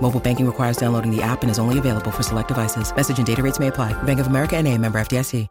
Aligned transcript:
Mobile 0.00 0.20
banking 0.20 0.46
requires 0.46 0.76
downloading 0.76 1.10
the 1.10 1.22
app 1.22 1.42
and 1.42 1.50
is 1.50 1.58
only 1.58 1.78
available 1.80 2.12
for 2.12 2.22
select 2.22 2.48
devices. 2.48 2.94
Message 2.94 3.18
and 3.18 3.26
data 3.26 3.42
rates 3.42 3.58
may 3.58 3.66
apply. 3.66 4.00
Bank 4.04 4.20
of 4.20 4.28
America 4.28 4.56
and 4.56 4.68
a 4.68 4.78
member 4.78 5.00
FDIC. 5.00 5.48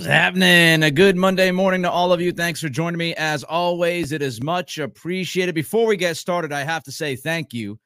What's 0.00 0.08
happening? 0.08 0.82
A 0.82 0.90
good 0.90 1.14
Monday 1.14 1.50
morning 1.50 1.82
to 1.82 1.90
all 1.90 2.10
of 2.10 2.22
you. 2.22 2.32
Thanks 2.32 2.62
for 2.62 2.70
joining 2.70 2.96
me. 2.96 3.14
As 3.16 3.44
always, 3.44 4.12
it 4.12 4.22
is 4.22 4.42
much 4.42 4.78
appreciated. 4.78 5.54
Before 5.54 5.86
we 5.86 5.98
get 5.98 6.16
started, 6.16 6.54
I 6.54 6.64
have 6.64 6.82
to 6.84 6.90
say 6.90 7.16
thank 7.16 7.52
you. 7.52 7.78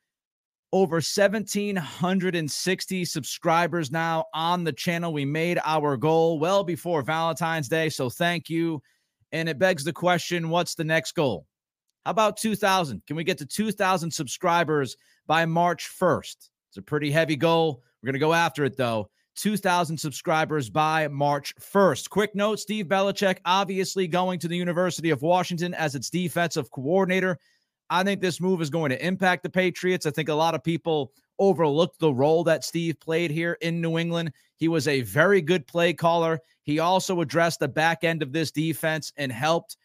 Over 0.74 0.96
1,760 0.96 3.04
subscribers 3.04 3.92
now 3.92 4.24
on 4.34 4.64
the 4.64 4.72
channel. 4.72 5.12
We 5.12 5.24
made 5.24 5.60
our 5.64 5.96
goal 5.96 6.40
well 6.40 6.64
before 6.64 7.00
Valentine's 7.02 7.68
Day. 7.68 7.88
So 7.88 8.10
thank 8.10 8.50
you. 8.50 8.82
And 9.30 9.48
it 9.48 9.60
begs 9.60 9.84
the 9.84 9.92
question 9.92 10.48
what's 10.48 10.74
the 10.74 10.82
next 10.82 11.12
goal? 11.12 11.46
How 12.04 12.10
about 12.10 12.38
2,000? 12.38 13.02
Can 13.06 13.14
we 13.14 13.22
get 13.22 13.38
to 13.38 13.46
2,000 13.46 14.10
subscribers 14.10 14.96
by 15.28 15.46
March 15.46 15.88
1st? 15.88 16.48
It's 16.70 16.76
a 16.76 16.82
pretty 16.82 17.12
heavy 17.12 17.36
goal. 17.36 17.84
We're 18.02 18.08
going 18.08 18.14
to 18.14 18.18
go 18.18 18.34
after 18.34 18.64
it, 18.64 18.76
though. 18.76 19.08
2,000 19.36 19.96
subscribers 19.96 20.70
by 20.70 21.06
March 21.06 21.54
1st. 21.54 22.10
Quick 22.10 22.34
note 22.34 22.58
Steve 22.58 22.86
Belichick 22.86 23.38
obviously 23.44 24.08
going 24.08 24.40
to 24.40 24.48
the 24.48 24.56
University 24.56 25.10
of 25.10 25.22
Washington 25.22 25.72
as 25.74 25.94
its 25.94 26.10
defensive 26.10 26.68
coordinator. 26.72 27.38
I 27.90 28.02
think 28.02 28.20
this 28.20 28.40
move 28.40 28.60
is 28.60 28.70
going 28.70 28.90
to 28.90 29.06
impact 29.06 29.42
the 29.42 29.50
Patriots. 29.50 30.06
I 30.06 30.10
think 30.10 30.28
a 30.28 30.34
lot 30.34 30.54
of 30.54 30.64
people 30.64 31.12
overlooked 31.38 31.98
the 31.98 32.12
role 32.12 32.44
that 32.44 32.64
Steve 32.64 32.98
played 33.00 33.30
here 33.30 33.58
in 33.60 33.80
New 33.80 33.98
England. 33.98 34.32
He 34.56 34.68
was 34.68 34.88
a 34.88 35.02
very 35.02 35.42
good 35.42 35.66
play 35.66 35.92
caller. 35.92 36.40
He 36.62 36.78
also 36.78 37.20
addressed 37.20 37.60
the 37.60 37.68
back 37.68 38.04
end 38.04 38.22
of 38.22 38.32
this 38.32 38.50
defense 38.50 39.12
and 39.16 39.30
helped 39.30 39.76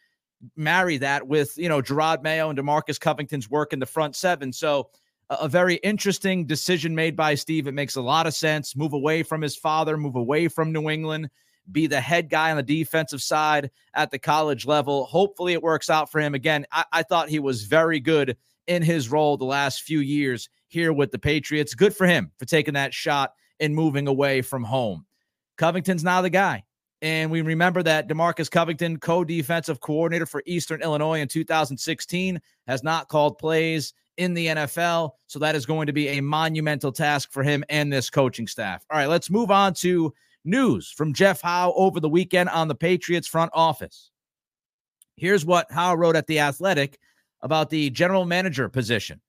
marry 0.55 0.97
that 0.97 1.27
with, 1.27 1.57
you 1.57 1.67
know, 1.67 1.81
Jerod 1.81 2.23
Mayo 2.23 2.49
and 2.49 2.57
Demarcus 2.57 2.99
Covington's 2.99 3.49
work 3.49 3.73
in 3.73 3.79
the 3.79 3.85
front 3.85 4.15
seven. 4.15 4.53
So, 4.53 4.89
a 5.29 5.47
very 5.47 5.75
interesting 5.75 6.47
decision 6.47 6.95
made 6.95 7.15
by 7.15 7.35
Steve. 7.35 7.67
It 7.67 7.73
makes 7.73 7.97
a 7.97 8.01
lot 8.01 8.25
of 8.25 8.33
sense. 8.33 8.75
Move 8.75 8.93
away 8.93 9.21
from 9.21 9.41
his 9.41 9.55
father, 9.55 9.95
move 9.95 10.15
away 10.15 10.47
from 10.47 10.71
New 10.71 10.89
England, 10.89 11.29
be 11.71 11.87
the 11.87 12.01
head 12.01 12.29
guy 12.29 12.51
on 12.51 12.57
the 12.57 12.63
defensive 12.63 13.21
side 13.21 13.71
at 13.93 14.11
the 14.11 14.19
college 14.19 14.65
level. 14.65 15.05
Hopefully, 15.05 15.53
it 15.53 15.63
works 15.63 15.89
out 15.89 16.11
for 16.11 16.19
him. 16.19 16.33
Again, 16.33 16.65
I, 16.71 16.85
I 16.91 17.03
thought 17.03 17.29
he 17.29 17.39
was 17.39 17.63
very 17.63 17.99
good 17.99 18.37
in 18.67 18.81
his 18.83 19.09
role 19.09 19.37
the 19.37 19.45
last 19.45 19.81
few 19.81 19.99
years 19.99 20.49
here 20.67 20.93
with 20.93 21.11
the 21.11 21.19
Patriots. 21.19 21.73
Good 21.73 21.95
for 21.95 22.05
him 22.05 22.31
for 22.37 22.45
taking 22.45 22.75
that 22.75 22.93
shot 22.93 23.33
and 23.59 23.75
moving 23.75 24.07
away 24.07 24.41
from 24.41 24.63
home. 24.63 25.05
Covington's 25.57 26.03
now 26.03 26.21
the 26.21 26.29
guy. 26.29 26.63
And 27.01 27.31
we 27.31 27.41
remember 27.41 27.81
that 27.83 28.09
Demarcus 28.09 28.51
Covington, 28.51 28.97
co 28.99 29.23
defensive 29.23 29.79
coordinator 29.79 30.25
for 30.25 30.43
Eastern 30.45 30.81
Illinois 30.81 31.21
in 31.21 31.27
2016, 31.27 32.41
has 32.67 32.83
not 32.83 33.07
called 33.07 33.37
plays 33.37 33.93
in 34.17 34.33
the 34.33 34.47
NFL. 34.47 35.11
So 35.27 35.39
that 35.39 35.55
is 35.55 35.65
going 35.65 35.87
to 35.87 35.93
be 35.93 36.09
a 36.09 36.21
monumental 36.21 36.91
task 36.91 37.31
for 37.31 37.41
him 37.41 37.63
and 37.69 37.91
this 37.91 38.09
coaching 38.09 38.47
staff. 38.47 38.85
All 38.91 38.97
right, 38.97 39.07
let's 39.07 39.29
move 39.29 39.49
on 39.49 39.73
to 39.75 40.13
news 40.45 40.89
from 40.89 41.13
Jeff 41.13 41.41
Howe 41.41 41.73
over 41.75 41.99
the 41.99 42.09
weekend 42.09 42.49
on 42.49 42.67
the 42.67 42.75
Patriots 42.75 43.27
front 43.27 43.51
office. 43.53 44.11
Here's 45.15 45.45
what 45.45 45.71
Howe 45.71 45.95
wrote 45.95 46.15
at 46.15 46.27
The 46.27 46.39
Athletic 46.39 46.97
about 47.41 47.69
the 47.69 47.89
general 47.89 48.25
manager 48.25 48.69
position. 48.69 49.21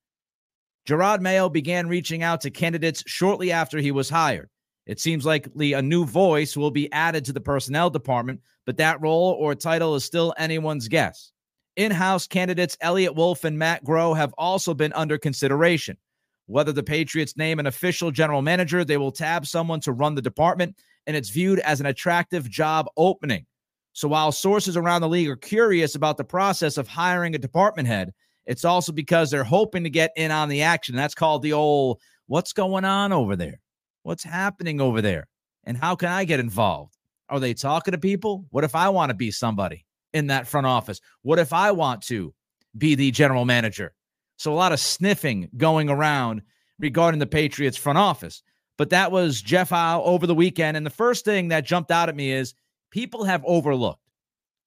Jerod 0.89 1.21
Mayo 1.21 1.49
began 1.49 1.89
reaching 1.89 2.23
out 2.23 2.41
to 2.43 2.51
candidates 2.51 3.03
shortly 3.07 3.53
after 3.53 3.79
he 3.79 3.93
was 3.93 4.09
hired. 4.09 4.49
It 4.87 4.99
seems 4.99 5.27
likely 5.27 5.73
a 5.73 5.83
new 5.83 6.05
voice 6.05 6.57
will 6.57 6.71
be 6.71 6.91
added 6.93 7.25
to 7.27 7.33
the 7.33 7.41
personnel 7.41 7.91
department, 7.91 8.41
but 8.67 8.77
that 8.79 9.01
role 9.01 9.37
or 9.39 9.55
title 9.55 9.95
is 9.95 10.05
still 10.05 10.35
anyone's 10.39 10.89
guess. 10.89 11.33
In 11.77 11.93
house 11.93 12.27
candidates 12.27 12.77
Eliot 12.81 13.15
Wolf 13.15 13.45
and 13.45 13.59
Matt 13.59 13.85
Groh 13.85 14.17
have 14.17 14.35
also 14.37 14.75
been 14.75 14.93
under 14.95 15.19
consideration. 15.19 15.97
Whether 16.47 16.73
the 16.73 16.83
Patriots 16.83 17.37
name 17.37 17.61
an 17.61 17.67
official 17.67 18.11
general 18.11 18.43
manager, 18.43 18.85
they 18.85 18.97
will 18.97 19.13
tab 19.13 19.47
someone 19.47 19.81
to 19.81 19.93
run 19.93 20.17
the 20.17 20.23
department, 20.23 20.77
and 21.07 21.17
it's 21.17 21.31
viewed 21.31 21.59
as 21.61 21.81
an 21.81 21.87
attractive 21.87 22.49
job 22.49 22.87
opening. 22.97 23.47
So 23.93 24.09
while 24.09 24.33
sources 24.33 24.77
around 24.77 25.01
the 25.01 25.09
league 25.09 25.29
are 25.29 25.37
curious 25.37 25.95
about 25.95 26.17
the 26.17 26.25
process 26.25 26.77
of 26.77 26.89
hiring 26.89 27.35
a 27.35 27.39
department 27.39 27.89
head, 27.89 28.13
it's 28.47 28.65
also 28.65 28.93
because 28.93 29.31
they're 29.31 29.45
hoping 29.45 29.85
to 29.85 29.91
get 29.91 30.13
in 30.17 30.31
on 30.31 30.49
the 30.49 30.63
action. 30.63 30.95
That's 30.95 31.15
called 31.15 31.43
the 31.43 31.53
old 31.53 32.01
what's 32.27 32.53
going 32.53 32.85
on 32.85 33.13
over 33.13 33.37
there? 33.37 33.61
What's 34.03 34.25
happening 34.25 34.81
over 34.81 35.03
there? 35.03 35.27
And 35.65 35.77
how 35.77 35.97
can 35.97 36.09
I 36.09 36.25
get 36.25 36.41
involved? 36.41 36.97
Are 37.29 37.41
they 37.41 37.55
talking 37.55 37.93
to 37.93 37.99
people? 37.99 38.47
What 38.51 38.65
if 38.65 38.75
I 38.75 38.89
want 38.89 39.11
to 39.11 39.15
be 39.15 39.31
somebody 39.31 39.85
in 40.13 40.29
that 40.29 40.47
front 40.47 40.67
office? 40.67 41.01
What 41.23 41.39
if 41.39 41.53
I 41.53 41.71
want 41.73 42.03
to 42.05 42.33
be 42.79 42.95
the 42.95 43.11
general 43.11 43.45
manager? 43.45 43.93
So 44.37 44.53
a 44.53 44.55
lot 44.55 44.73
of 44.73 44.81
sniffing 44.81 45.49
going 45.57 45.91
around 45.91 46.43
regarding 46.79 47.21
the 47.21 47.27
Patriots 47.27 47.77
front 47.77 47.99
office. 47.99 48.43
But 48.81 48.89
that 48.89 49.13
was 49.13 49.43
Jeff 49.43 49.69
Howe 49.69 50.03
over 50.05 50.27
the 50.27 50.35
weekend. 50.35 50.75
And 50.75 50.87
the 50.87 50.89
first 50.89 51.27
thing 51.27 51.49
that 51.49 51.67
jumped 51.67 51.91
out 51.91 52.09
at 52.09 52.17
me 52.17 52.33
is 52.33 52.55
people 52.91 53.25
have 53.25 53.45
overlooked 53.45 54.01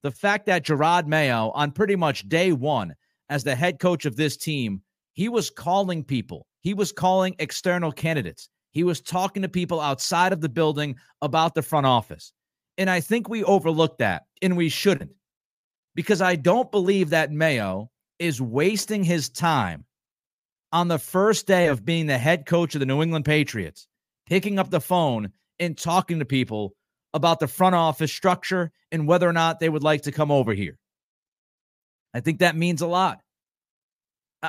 the 0.04 0.12
fact 0.12 0.46
that 0.46 0.64
Jerod 0.64 1.08
Mayo, 1.08 1.50
on 1.52 1.72
pretty 1.72 1.96
much 1.96 2.28
day 2.28 2.52
one 2.52 2.94
as 3.28 3.42
the 3.42 3.56
head 3.56 3.80
coach 3.80 4.04
of 4.04 4.14
this 4.14 4.36
team, 4.36 4.82
he 5.14 5.28
was 5.28 5.50
calling 5.50 6.04
people, 6.04 6.46
he 6.60 6.74
was 6.74 6.92
calling 6.92 7.34
external 7.40 7.90
candidates. 7.90 8.48
He 8.70 8.84
was 8.84 9.00
talking 9.00 9.42
to 9.42 9.48
people 9.48 9.80
outside 9.80 10.32
of 10.32 10.40
the 10.40 10.48
building 10.48 10.94
about 11.20 11.56
the 11.56 11.62
front 11.62 11.86
office. 11.86 12.32
And 12.78 12.88
I 12.88 13.00
think 13.00 13.28
we 13.28 13.42
overlooked 13.42 13.98
that, 13.98 14.26
and 14.40 14.56
we 14.56 14.68
shouldn't, 14.68 15.10
because 15.96 16.22
I 16.22 16.36
don't 16.36 16.70
believe 16.70 17.10
that 17.10 17.32
Mayo 17.32 17.90
is 18.20 18.40
wasting 18.40 19.02
his 19.02 19.28
time 19.28 19.84
on 20.70 20.86
the 20.86 21.00
first 21.00 21.48
day 21.48 21.66
of 21.66 21.84
being 21.84 22.06
the 22.06 22.16
head 22.16 22.46
coach 22.46 22.76
of 22.76 22.78
the 22.78 22.86
New 22.86 23.02
England 23.02 23.24
Patriots, 23.24 23.88
picking 24.26 24.58
up 24.58 24.70
the 24.70 24.80
phone 24.80 25.32
and 25.58 25.76
talking 25.76 26.18
to 26.18 26.24
people 26.24 26.74
about 27.12 27.40
the 27.40 27.48
front 27.48 27.74
office 27.74 28.12
structure 28.12 28.72
and 28.90 29.06
whether 29.06 29.28
or 29.28 29.32
not 29.32 29.60
they 29.60 29.68
would 29.68 29.82
like 29.82 30.02
to 30.02 30.12
come 30.12 30.30
over 30.30 30.52
here. 30.52 30.78
I 32.12 32.20
think 32.20 32.40
that 32.40 32.56
means 32.56 32.82
a 32.82 32.86
lot. 32.86 33.20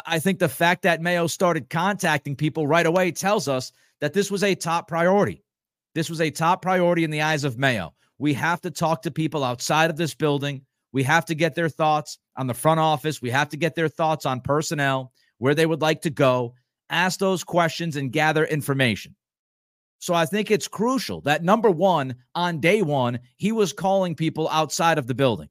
I 0.06 0.20
think 0.20 0.40
the 0.40 0.50
fact 0.50 0.82
that 0.84 1.02
Mayo 1.02 1.28
started 1.28 1.70
contacting 1.70 2.36
people 2.36 2.68
right 2.68 2.86
away 2.86 3.12
tells 3.12 3.48
us 3.48 3.72
that 4.02 4.14
this 4.14 4.30
was 4.30 4.44
a 4.44 4.56
top 4.56 4.88
priority. 4.88 5.44
This 5.94 6.10
was 6.10 6.20
a 6.20 6.30
top 6.30 6.62
priority 6.62 7.04
in 7.04 7.12
the 7.12 7.22
eyes 7.22 7.44
of 7.44 7.58
Mayo. 7.58 7.94
We 8.18 8.34
have 8.34 8.62
to 8.62 8.72
talk 8.72 9.04
to 9.04 9.12
people 9.12 9.44
outside 9.44 9.90
of 9.90 9.96
this 9.96 10.14
building. 10.14 10.66
We 10.92 11.04
have 11.04 11.26
to 11.26 11.36
get 11.36 11.56
their 11.56 11.70
thoughts 11.70 12.18
on 12.36 12.48
the 12.48 12.54
front 12.54 12.80
office. 12.80 13.22
We 13.22 13.30
have 13.30 13.50
to 13.50 13.58
get 13.58 13.76
their 13.76 13.88
thoughts 13.88 14.26
on 14.26 14.42
personnel, 14.42 15.12
where 15.38 15.56
they 15.56 15.66
would 15.66 15.82
like 15.82 16.02
to 16.02 16.10
go, 16.10 16.56
ask 16.90 17.20
those 17.20 17.44
questions, 17.44 17.96
and 17.96 18.12
gather 18.12 18.46
information. 18.46 19.16
So 20.00 20.14
I 20.14 20.26
think 20.26 20.52
it's 20.52 20.68
crucial 20.68 21.22
that 21.22 21.44
number 21.44 21.72
one, 21.72 22.16
on 22.36 22.60
day 22.60 22.82
one, 22.82 23.20
he 23.38 23.52
was 23.52 23.74
calling 23.74 24.16
people 24.16 24.50
outside 24.50 24.98
of 24.98 25.08
the 25.08 25.16
building. 25.16 25.50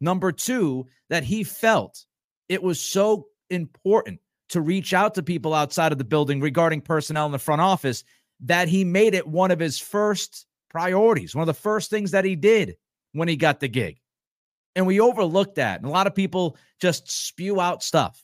Number 0.00 0.30
two, 0.30 0.86
that 1.10 1.24
he 1.24 1.42
felt 1.42 2.04
it 2.48 2.62
was 2.62 2.80
so 2.80 3.26
important 3.50 4.20
to 4.50 4.60
reach 4.60 4.94
out 4.94 5.14
to 5.14 5.22
people 5.22 5.54
outside 5.54 5.92
of 5.92 5.98
the 5.98 6.04
building 6.04 6.40
regarding 6.40 6.80
personnel 6.80 7.26
in 7.26 7.32
the 7.32 7.38
front 7.38 7.60
office 7.60 8.04
that 8.40 8.68
he 8.68 8.84
made 8.84 9.14
it 9.14 9.26
one 9.26 9.50
of 9.50 9.58
his 9.58 9.78
first 9.78 10.46
priorities, 10.70 11.34
one 11.34 11.42
of 11.42 11.46
the 11.46 11.54
first 11.54 11.90
things 11.90 12.12
that 12.12 12.24
he 12.24 12.36
did 12.36 12.76
when 13.12 13.28
he 13.28 13.36
got 13.36 13.60
the 13.60 13.68
gig. 13.68 13.98
And 14.76 14.86
we 14.86 15.00
overlooked 15.00 15.56
that. 15.56 15.80
And 15.80 15.88
a 15.88 15.92
lot 15.92 16.06
of 16.06 16.14
people 16.14 16.56
just 16.80 17.10
spew 17.10 17.60
out 17.60 17.82
stuff. 17.82 18.22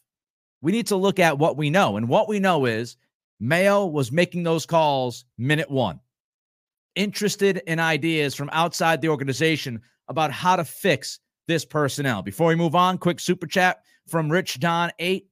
We 0.63 0.73
need 0.73 0.87
to 0.89 0.97
look 0.97 1.19
at 1.19 1.39
what 1.39 1.57
we 1.57 1.69
know. 1.69 1.97
And 1.97 2.09
what 2.09 2.29
we 2.29 2.39
know 2.39 2.65
is 2.65 2.97
Mayo 3.45 3.85
was 3.85 4.11
making 4.11 4.43
those 4.43 4.65
calls 4.65 5.27
minute 5.37 5.71
one, 5.71 6.01
interested 6.95 7.59
in 7.67 7.79
ideas 7.79 8.35
from 8.35 8.49
outside 8.53 9.03
the 9.03 9.11
organization 9.11 9.83
about 10.09 10.33
how 10.33 10.57
to 10.57 10.65
fix 10.65 11.21
this 11.47 11.63
personnel. 11.63 12.23
Before 12.23 12.49
we 12.49 12.55
move 12.55 12.75
on, 12.75 12.97
quick 12.97 13.21
super 13.21 13.47
chat 13.47 13.83
from 14.09 14.33
Rich 14.33 14.61
Don 14.61 14.93
8. 14.99 15.27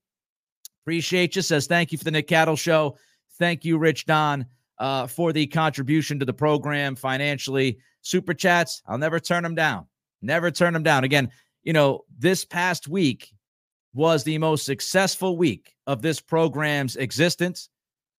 Appreciate 0.83 1.37
you. 1.37 1.41
Says 1.41 1.67
thank 1.67 1.91
you 1.91 1.97
for 1.97 2.05
the 2.05 2.11
Nick 2.11 2.29
Cattles 2.29 2.61
Show. 2.61 2.99
Thank 3.39 3.65
you, 3.65 3.79
Rich 3.79 4.05
Don, 4.05 4.45
uh, 4.79 5.07
for 5.07 5.33
the 5.33 5.47
contribution 5.47 6.19
to 6.19 6.27
the 6.27 6.35
program 6.35 6.95
financially. 6.95 7.79
Super 8.03 8.35
chats, 8.35 8.83
I'll 8.87 8.99
never 8.99 9.21
turn 9.21 9.43
them 9.43 9.55
down. 9.55 9.87
Never 10.21 10.51
turn 10.51 10.75
them 10.75 10.83
down. 10.83 11.05
Again, 11.05 11.31
you 11.63 11.73
know, 11.73 12.05
this 12.19 12.45
past 12.45 12.89
week 12.89 13.33
was 13.95 14.23
the 14.23 14.37
most 14.37 14.67
successful 14.67 15.39
week 15.39 15.75
of 15.87 16.03
this 16.03 16.21
program's 16.21 16.97
existence. 16.97 17.71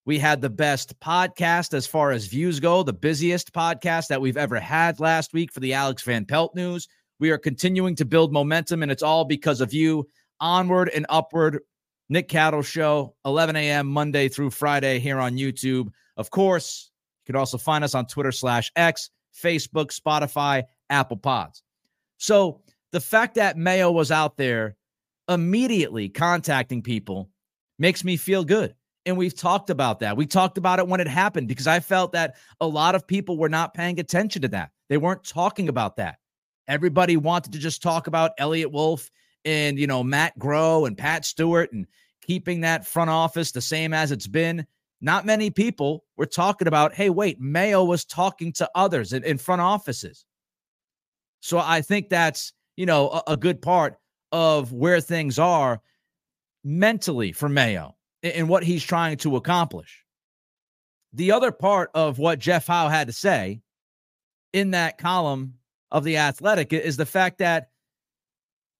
We 0.06 0.20
had 0.20 0.42
the 0.42 0.50
best 0.50 1.00
podcast 1.00 1.74
as 1.74 1.88
far 1.88 2.12
as 2.12 2.28
views 2.28 2.60
go, 2.60 2.84
the 2.84 2.92
busiest 2.92 3.54
podcast 3.54 4.08
that 4.10 4.20
we've 4.20 4.36
ever 4.36 4.60
had 4.60 5.00
last 5.00 5.32
week 5.32 5.50
for 5.52 5.62
the 5.62 5.74
Alex 5.74 6.04
Van 6.04 6.26
Pelt 6.26 6.54
news. 6.56 6.90
We 7.20 7.32
are 7.32 7.38
continuing 7.38 7.96
to 7.96 8.06
build 8.06 8.34
momentum, 8.34 8.84
and 8.84 8.92
it's 8.92 9.02
all 9.02 9.24
because 9.24 9.62
of 9.62 9.74
you. 9.74 10.06
Onward 10.42 10.90
and 10.90 11.06
upward. 11.08 11.60
Nick 12.10 12.28
Cattles 12.28 12.68
Show, 12.68 13.16
11 13.24 13.56
a.m. 13.56 13.88
Monday 13.88 14.28
through 14.28 14.50
Friday 14.50 15.00
here 15.00 15.20
on 15.20 15.38
YouTube. 15.38 15.88
Of 16.18 16.32
course, 16.32 16.92
you 17.24 17.32
can 17.32 17.40
also 17.40 17.58
find 17.58 17.82
us 17.82 17.96
on 17.96 18.06
Twitter 18.06 18.34
slash 18.34 18.74
X, 18.76 19.10
Facebook, 19.34 19.98
Spotify, 19.98 20.64
Apple 20.90 21.16
Pods. 21.16 21.64
So 22.18 22.62
the 22.92 23.00
fact 23.00 23.36
that 23.36 23.58
Mayo 23.58 23.90
was 23.90 24.12
out 24.12 24.36
there 24.36 24.76
immediately 25.30 26.10
contacting 26.10 26.82
people 26.82 27.30
makes 27.80 28.04
me 28.04 28.18
feel 28.18 28.44
good. 28.44 28.76
And 29.06 29.18
we've 29.18 29.36
talked 29.36 29.70
about 29.70 30.00
that. 30.00 30.16
We 30.16 30.26
talked 30.26 30.58
about 30.58 30.80
it 30.80 30.88
when 30.88 31.02
it 31.02 31.08
happened 31.08 31.48
because 31.48 31.68
I 31.68 31.80
felt 31.82 32.14
that 32.14 32.36
a 32.62 32.68
lot 32.68 32.96
of 32.96 33.06
people 33.06 33.38
were 33.38 33.50
not 33.50 33.74
paying 33.74 34.00
attention 34.00 34.42
to 34.44 34.48
that. 34.50 34.72
They 34.88 34.98
weren't 34.98 35.24
talking 35.26 35.68
about 35.68 35.98
that. 35.98 36.20
Everybody 36.68 37.18
wanted 37.18 37.52
to 37.54 37.60
just 37.60 37.84
talk 37.84 38.08
about 38.08 38.32
Eliot 38.38 38.72
Wolf 38.72 39.12
and, 39.44 39.78
you 39.78 39.88
know, 39.88 40.04
Matt 40.04 40.38
Groh 40.40 40.88
and 40.88 40.98
Pat 40.98 41.26
Stewart 41.26 41.74
and 41.74 41.86
keeping 42.22 42.62
that 42.62 42.88
front 42.88 43.10
office 43.10 43.52
the 43.52 43.62
same 43.62 43.94
as 43.94 44.12
it's 44.12 44.28
been. 44.28 44.66
Not 45.02 45.26
many 45.26 45.50
people 45.50 46.06
were 46.16 46.26
talking 46.26 46.70
about, 46.70 46.94
hey, 46.94 47.10
wait, 47.10 47.42
Mayo 47.42 47.84
was 47.84 48.06
talking 48.06 48.54
to 48.54 48.70
others 48.74 49.12
in, 49.12 49.22
in 49.26 49.38
front 49.38 49.62
offices. 49.62 50.24
So 51.42 51.60
I 51.60 51.82
think 51.82 52.08
that's, 52.08 52.54
you 52.78 52.86
know, 52.86 53.10
a, 53.10 53.34
a 53.34 53.38
good 53.38 53.62
part 53.62 53.98
of 54.32 54.72
where 54.72 55.02
things 55.02 55.38
are 55.38 55.82
mentally 56.64 57.34
for 57.34 57.50
Mayo 57.50 57.98
and 58.24 58.48
what 58.48 58.64
he's 58.64 58.84
trying 58.84 59.18
to 59.18 59.36
accomplish. 59.36 60.04
The 61.12 61.32
other 61.32 61.52
part 61.52 61.92
of 61.94 62.18
what 62.18 62.40
Jeff 62.40 62.68
Howe 62.68 62.90
had 62.90 63.08
to 63.08 63.14
say 63.14 63.62
in 64.52 64.72
that 64.72 64.98
column 64.98 65.56
of 65.92 66.04
the 66.04 66.18
Athletic 66.18 66.74
is 66.74 66.98
the 66.98 67.06
fact 67.06 67.40
that 67.40 67.70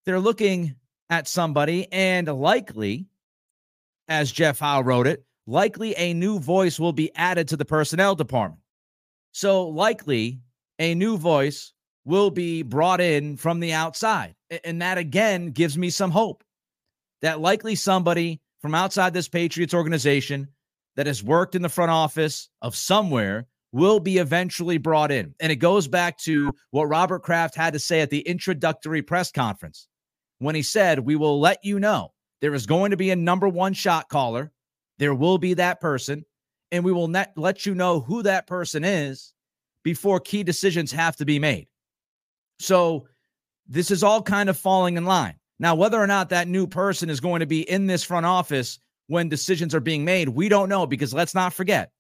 they're 0.06 0.20
looking 0.20 0.76
at 1.10 1.28
somebody 1.28 1.88
and 1.92 2.28
likely, 2.28 3.08
as 4.08 4.32
Jeff 4.32 4.60
Howe 4.60 4.82
wrote 4.82 5.08
it, 5.08 5.24
likely 5.46 5.96
a 5.96 6.14
new 6.14 6.40
voice 6.40 6.80
will 6.80 6.94
be 6.94 7.14
added 7.16 7.50
to 7.50 7.58
the 7.58 7.66
personnel 7.66 8.16
department. 8.16 8.62
So, 9.32 9.68
likely 9.68 10.40
a 10.80 10.96
new 10.96 11.18
voice 11.18 11.74
will 12.06 12.30
be 12.30 12.64
brought 12.64 13.02
in 13.02 13.38
from 13.38 13.60
the 13.60 13.74
outside. 13.74 14.36
And 14.64 14.82
that 14.82 14.98
again 14.98 15.52
gives 15.52 15.78
me 15.78 15.90
some 15.90 16.12
hope 16.12 16.44
that 17.22 17.40
likely 17.40 17.76
somebody 17.76 18.42
from 18.64 18.74
outside 18.74 19.14
this 19.14 19.28
Patriots 19.28 19.74
organization 19.74 20.48
that 20.96 21.06
has 21.06 21.22
worked 21.22 21.54
in 21.54 21.62
the 21.62 21.70
front 21.70 21.92
office 21.92 22.48
of 22.62 22.78
somewhere 22.78 23.46
will 23.74 24.00
be 24.00 24.20
eventually 24.20 24.78
brought 24.78 25.12
in. 25.12 25.36
And 25.42 25.52
it 25.52 25.58
goes 25.58 25.90
back 25.90 26.18
to 26.20 26.50
what 26.72 26.86
Robert 26.86 27.24
Kraft 27.24 27.56
had 27.56 27.74
to 27.74 27.80
say 27.80 28.00
at 28.00 28.10
the 28.10 28.22
introductory 28.22 29.02
press 29.02 29.34
conference 29.34 29.90
when 30.40 30.56
he 30.56 30.62
said, 30.62 31.00
We 31.00 31.18
will 31.18 31.42
let 31.42 31.60
you 31.66 31.78
know 31.78 32.14
there 32.40 32.54
is 32.54 32.66
going 32.66 32.92
to 32.92 32.98
be 32.98 33.12
a 33.12 33.18
number 33.18 33.50
one 33.50 33.74
shot 33.74 34.08
caller. 34.08 34.54
There 34.98 35.14
will 35.14 35.38
be 35.38 35.56
that 35.56 35.82
person, 35.82 36.24
and 36.72 36.86
we 36.86 36.94
will 36.94 37.10
net- 37.10 37.34
let 37.36 37.66
you 37.66 37.76
know 37.76 38.00
who 38.00 38.24
that 38.24 38.48
person 38.48 38.86
is 38.86 39.34
before 39.84 40.22
key 40.22 40.44
decisions 40.44 40.94
have 40.94 41.18
to 41.18 41.26
be 41.26 41.38
made. 41.38 41.68
So 42.60 43.08
this 43.68 43.92
is 43.92 44.04
all 44.04 44.22
kind 44.22 44.50
of 44.50 44.58
falling 44.58 44.96
in 44.96 45.04
line. 45.04 45.36
Now, 45.60 45.76
whether 45.76 46.00
or 46.00 46.08
not 46.08 46.30
that 46.30 46.48
new 46.48 46.68
person 46.68 47.10
is 47.10 47.20
going 47.20 47.40
to 47.42 47.46
be 47.46 47.62
in 47.70 47.88
this 47.88 48.04
front 48.04 48.26
office 48.26 48.80
when 49.08 49.30
decisions 49.30 49.76
are 49.76 49.80
being 49.80 50.06
made, 50.06 50.30
we 50.30 50.50
don't 50.50 50.70
know 50.70 50.86
because 50.86 51.14
let's 51.14 51.36
not 51.36 51.54
forget. 51.54 51.92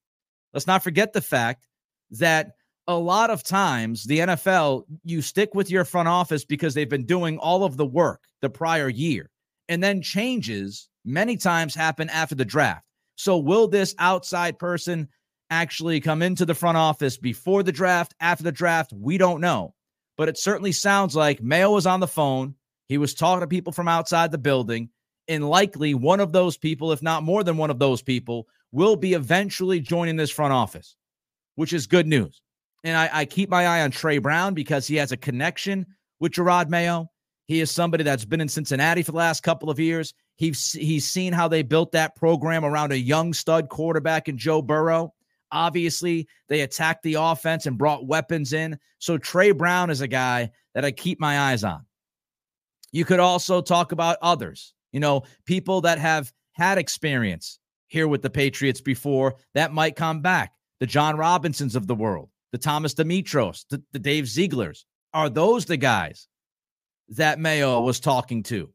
Let's 0.53 0.67
not 0.67 0.83
forget 0.83 1.13
the 1.13 1.21
fact 1.21 1.67
that 2.11 2.51
a 2.87 2.95
lot 2.95 3.29
of 3.29 3.43
times 3.43 4.03
the 4.03 4.19
NFL, 4.19 4.83
you 5.03 5.21
stick 5.21 5.55
with 5.55 5.71
your 5.71 5.85
front 5.85 6.07
office 6.07 6.43
because 6.43 6.73
they've 6.73 6.89
been 6.89 7.05
doing 7.05 7.37
all 7.37 7.63
of 7.63 7.77
the 7.77 7.85
work 7.85 8.21
the 8.41 8.49
prior 8.49 8.89
year. 8.89 9.29
And 9.69 9.81
then 9.81 10.01
changes 10.01 10.89
many 11.05 11.37
times 11.37 11.73
happen 11.73 12.09
after 12.09 12.35
the 12.35 12.45
draft. 12.45 12.85
So, 13.15 13.37
will 13.37 13.67
this 13.67 13.95
outside 13.99 14.59
person 14.59 15.07
actually 15.49 16.01
come 16.01 16.21
into 16.21 16.45
the 16.45 16.55
front 16.55 16.77
office 16.77 17.17
before 17.17 17.63
the 17.63 17.71
draft, 17.71 18.13
after 18.19 18.43
the 18.43 18.51
draft? 18.51 18.91
We 18.93 19.17
don't 19.17 19.39
know 19.39 19.73
but 20.17 20.29
it 20.29 20.37
certainly 20.37 20.71
sounds 20.71 21.15
like 21.15 21.41
Mayo 21.41 21.71
was 21.71 21.85
on 21.85 21.99
the 21.99 22.07
phone. 22.07 22.55
He 22.93 22.99
was 22.99 23.15
talking 23.15 23.39
to 23.39 23.47
people 23.47 23.73
from 23.73 23.87
outside 23.87 24.31
the 24.31 24.37
building, 24.37 24.87
and 25.27 25.49
likely 25.49 25.95
one 25.95 26.19
of 26.19 26.31
those 26.31 26.57
people, 26.57 26.91
if 26.91 27.01
not 27.01 27.23
more 27.23 27.43
than 27.43 27.57
one 27.57 27.71
of 27.71 27.79
those 27.79 28.03
people, 28.03 28.47
will 28.71 28.95
be 28.95 29.13
eventually 29.13 29.79
joining 29.79 30.15
this 30.15 30.29
front 30.29 30.53
office, 30.53 30.95
which 31.55 31.73
is 31.73 31.87
good 31.87 32.05
news. 32.05 32.39
And 32.83 32.95
I, 32.95 33.09
I 33.11 33.25
keep 33.25 33.49
my 33.49 33.65
eye 33.65 33.81
on 33.81 33.89
Trey 33.89 34.19
Brown 34.19 34.53
because 34.53 34.85
he 34.85 34.95
has 34.97 35.11
a 35.11 35.17
connection 35.17 35.87
with 36.19 36.33
Jerod 36.33 36.69
Mayo. 36.69 37.09
He 37.47 37.61
is 37.61 37.71
somebody 37.71 38.03
that's 38.03 38.25
been 38.25 38.41
in 38.41 38.47
Cincinnati 38.47 39.01
for 39.01 39.11
the 39.11 39.17
last 39.17 39.41
couple 39.41 39.71
of 39.71 39.79
years. 39.79 40.13
He's 40.35 40.73
he's 40.73 41.09
seen 41.09 41.33
how 41.33 41.47
they 41.47 41.63
built 41.63 41.93
that 41.93 42.15
program 42.15 42.63
around 42.63 42.91
a 42.91 42.99
young 42.99 43.33
stud 43.33 43.69
quarterback 43.69 44.29
in 44.29 44.37
Joe 44.37 44.61
Burrow. 44.61 45.15
Obviously, 45.51 46.27
they 46.47 46.61
attacked 46.61 47.01
the 47.01 47.15
offense 47.15 47.65
and 47.65 47.75
brought 47.75 48.05
weapons 48.05 48.53
in. 48.53 48.77
So 48.99 49.17
Trey 49.17 49.49
Brown 49.49 49.89
is 49.89 50.01
a 50.01 50.07
guy 50.07 50.51
that 50.75 50.85
I 50.85 50.91
keep 50.91 51.19
my 51.19 51.39
eyes 51.39 51.63
on. 51.63 51.87
You 52.93 53.03
could 53.03 53.19
also 53.19 53.59
talk 53.59 53.91
about 53.91 54.17
others, 54.21 54.73
you 54.93 55.01
know, 55.01 55.23
people 55.45 55.81
that 55.81 55.97
have 55.97 56.31
had 56.53 56.77
experience 56.77 57.59
here 57.87 58.07
with 58.07 58.21
the 58.21 58.29
Patriots 58.29 58.79
before 58.79 59.35
that 59.55 59.73
might 59.73 59.97
come 59.97 60.21
back. 60.21 60.53
The 60.79 60.87
John 60.87 61.17
Robinsons 61.17 61.75
of 61.75 61.87
the 61.87 61.95
world, 61.95 62.29
the 62.51 62.57
Thomas 62.57 62.93
Dimitroffs, 62.93 63.65
the, 63.69 63.81
the 63.93 63.99
Dave 63.99 64.25
Zieglers. 64.25 64.85
Are 65.13 65.29
those 65.29 65.65
the 65.65 65.77
guys 65.77 66.27
that 67.09 67.39
Mayo 67.39 67.81
was 67.81 67.99
talking 67.99 68.43
to? 68.43 68.69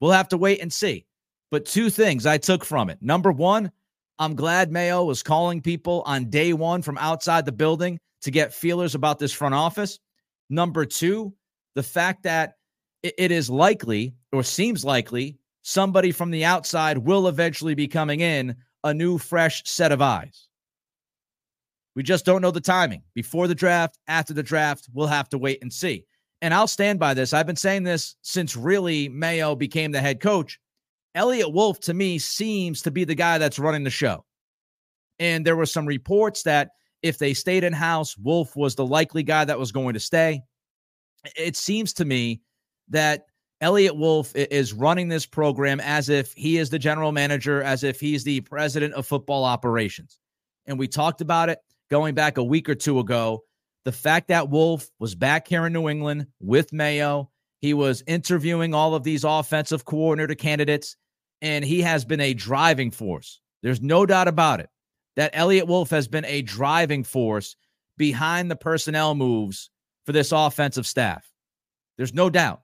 We'll 0.00 0.12
have 0.12 0.28
to 0.28 0.36
wait 0.36 0.60
and 0.60 0.72
see. 0.72 1.06
But 1.50 1.66
two 1.66 1.90
things 1.90 2.26
I 2.26 2.38
took 2.38 2.64
from 2.64 2.90
it. 2.90 2.98
Number 3.00 3.30
one, 3.30 3.70
I'm 4.18 4.34
glad 4.34 4.72
Mayo 4.72 5.04
was 5.04 5.22
calling 5.22 5.60
people 5.60 6.02
on 6.06 6.30
day 6.30 6.52
one 6.52 6.82
from 6.82 6.98
outside 6.98 7.44
the 7.44 7.52
building 7.52 8.00
to 8.22 8.30
get 8.30 8.54
feelers 8.54 8.94
about 8.94 9.18
this 9.18 9.32
front 9.32 9.54
office. 9.54 9.98
Number 10.50 10.84
two, 10.84 11.34
the 11.74 11.82
fact 11.82 12.22
that 12.24 12.54
it 13.04 13.30
is 13.30 13.50
likely 13.50 14.14
or 14.32 14.42
seems 14.42 14.84
likely 14.84 15.36
somebody 15.62 16.10
from 16.10 16.30
the 16.30 16.44
outside 16.44 16.98
will 16.98 17.28
eventually 17.28 17.74
be 17.74 17.86
coming 17.86 18.20
in, 18.20 18.56
a 18.82 18.94
new, 18.94 19.18
fresh 19.18 19.62
set 19.64 19.92
of 19.92 20.02
eyes. 20.02 20.48
We 21.94 22.02
just 22.02 22.24
don't 22.24 22.42
know 22.42 22.50
the 22.50 22.60
timing. 22.60 23.02
Before 23.14 23.46
the 23.46 23.54
draft, 23.54 23.98
after 24.08 24.34
the 24.34 24.42
draft, 24.42 24.88
we'll 24.92 25.06
have 25.06 25.28
to 25.30 25.38
wait 25.38 25.60
and 25.62 25.72
see. 25.72 26.06
And 26.42 26.52
I'll 26.52 26.66
stand 26.66 26.98
by 26.98 27.14
this. 27.14 27.32
I've 27.32 27.46
been 27.46 27.56
saying 27.56 27.84
this 27.84 28.16
since 28.22 28.56
really 28.56 29.08
Mayo 29.08 29.54
became 29.54 29.92
the 29.92 30.00
head 30.00 30.20
coach. 30.20 30.58
Eliot 31.14 31.52
Wolf, 31.52 31.78
to 31.80 31.94
me, 31.94 32.18
seems 32.18 32.82
to 32.82 32.90
be 32.90 33.04
the 33.04 33.14
guy 33.14 33.38
that's 33.38 33.58
running 33.58 33.84
the 33.84 33.90
show. 33.90 34.24
And 35.20 35.46
there 35.46 35.56
were 35.56 35.66
some 35.66 35.86
reports 35.86 36.42
that 36.42 36.70
if 37.02 37.18
they 37.18 37.34
stayed 37.34 37.64
in 37.64 37.72
house, 37.72 38.16
Wolf 38.18 38.56
was 38.56 38.74
the 38.74 38.84
likely 38.84 39.22
guy 39.22 39.44
that 39.44 39.58
was 39.58 39.72
going 39.72 39.94
to 39.94 40.00
stay. 40.00 40.42
It 41.36 41.56
seems 41.56 41.92
to 41.94 42.04
me 42.04 42.40
that 42.88 43.26
Eliot 43.60 43.96
Wolf 43.96 44.34
is 44.34 44.72
running 44.72 45.08
this 45.08 45.26
program 45.26 45.80
as 45.80 46.08
if 46.08 46.32
he 46.34 46.58
is 46.58 46.70
the 46.70 46.78
general 46.78 47.12
manager, 47.12 47.62
as 47.62 47.82
if 47.84 48.00
he's 48.00 48.24
the 48.24 48.40
president 48.42 48.94
of 48.94 49.06
football 49.06 49.44
operations. 49.44 50.18
And 50.66 50.78
we 50.78 50.88
talked 50.88 51.20
about 51.20 51.48
it 51.48 51.58
going 51.90 52.14
back 52.14 52.36
a 52.36 52.44
week 52.44 52.68
or 52.68 52.74
two 52.74 52.98
ago. 52.98 53.44
The 53.84 53.92
fact 53.92 54.28
that 54.28 54.50
Wolf 54.50 54.88
was 54.98 55.14
back 55.14 55.46
here 55.46 55.66
in 55.66 55.72
New 55.72 55.88
England 55.88 56.26
with 56.40 56.72
Mayo, 56.72 57.30
he 57.60 57.74
was 57.74 58.02
interviewing 58.06 58.74
all 58.74 58.94
of 58.94 59.04
these 59.04 59.24
offensive 59.24 59.84
coordinator 59.84 60.34
candidates 60.34 60.96
and 61.40 61.64
he 61.64 61.82
has 61.82 62.04
been 62.04 62.20
a 62.20 62.34
driving 62.34 62.90
force. 62.90 63.40
There's 63.62 63.80
no 63.80 64.06
doubt 64.06 64.28
about 64.28 64.60
it 64.60 64.68
that 65.16 65.30
Eliot 65.34 65.66
Wolf 65.66 65.90
has 65.90 66.08
been 66.08 66.24
a 66.24 66.42
driving 66.42 67.04
force 67.04 67.56
behind 67.96 68.50
the 68.50 68.56
personnel 68.56 69.14
moves 69.14 69.70
for 70.04 70.12
this 70.12 70.32
offensive 70.32 70.86
staff. 70.86 71.26
There's 71.96 72.14
no 72.14 72.28
doubt 72.28 72.62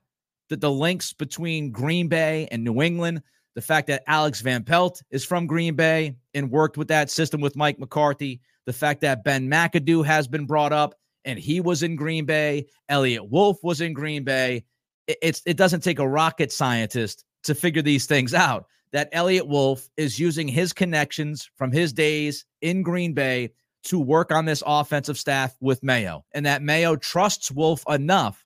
that 0.51 0.61
the 0.61 0.71
links 0.71 1.13
between 1.13 1.71
Green 1.71 2.09
Bay 2.09 2.47
and 2.51 2.63
New 2.63 2.81
England, 2.81 3.23
the 3.55 3.61
fact 3.61 3.87
that 3.87 4.03
Alex 4.05 4.41
Van 4.41 4.63
Pelt 4.63 5.01
is 5.09 5.25
from 5.25 5.47
Green 5.47 5.75
Bay 5.75 6.15
and 6.33 6.51
worked 6.51 6.77
with 6.77 6.89
that 6.89 7.09
system 7.09 7.39
with 7.39 7.55
Mike 7.55 7.79
McCarthy, 7.79 8.41
the 8.65 8.73
fact 8.73 9.01
that 9.01 9.23
Ben 9.23 9.49
McAdoo 9.49 10.05
has 10.05 10.27
been 10.27 10.45
brought 10.45 10.73
up 10.73 10.93
and 11.23 11.39
he 11.39 11.61
was 11.61 11.83
in 11.83 11.95
Green 11.95 12.25
Bay, 12.25 12.67
Eliot 12.89 13.29
Wolf 13.29 13.57
was 13.63 13.79
in 13.79 13.93
Green 13.93 14.23
Bay. 14.25 14.65
It's 15.07 15.41
it 15.45 15.55
doesn't 15.55 15.83
take 15.83 15.99
a 15.99 16.07
rocket 16.07 16.51
scientist 16.51 17.23
to 17.43 17.55
figure 17.55 17.81
these 17.81 18.05
things 18.05 18.33
out. 18.33 18.65
That 18.91 19.09
Eliot 19.13 19.47
Wolf 19.47 19.87
is 19.95 20.19
using 20.19 20.49
his 20.49 20.73
connections 20.73 21.49
from 21.55 21.71
his 21.71 21.93
days 21.93 22.45
in 22.61 22.83
Green 22.83 23.13
Bay 23.13 23.51
to 23.85 23.99
work 23.99 24.33
on 24.33 24.45
this 24.45 24.61
offensive 24.65 25.17
staff 25.17 25.55
with 25.61 25.81
Mayo, 25.81 26.25
and 26.33 26.45
that 26.45 26.61
Mayo 26.61 26.97
trusts 26.97 27.49
Wolf 27.51 27.83
enough 27.87 28.45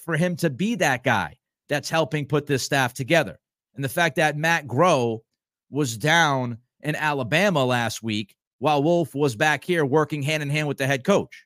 for 0.00 0.16
him 0.16 0.36
to 0.36 0.50
be 0.50 0.74
that 0.76 1.04
guy 1.04 1.38
that's 1.68 1.90
helping 1.90 2.26
put 2.26 2.46
this 2.46 2.62
staff 2.62 2.94
together. 2.94 3.38
And 3.74 3.84
the 3.84 3.88
fact 3.88 4.16
that 4.16 4.36
Matt 4.36 4.66
Groh 4.66 5.20
was 5.70 5.96
down 5.96 6.58
in 6.82 6.96
Alabama 6.96 7.64
last 7.64 8.02
week 8.02 8.34
while 8.58 8.82
Wolf 8.82 9.14
was 9.14 9.36
back 9.36 9.64
here 9.64 9.84
working 9.84 10.22
hand 10.22 10.42
in 10.42 10.50
hand 10.50 10.68
with 10.68 10.78
the 10.78 10.86
head 10.86 11.04
coach. 11.04 11.44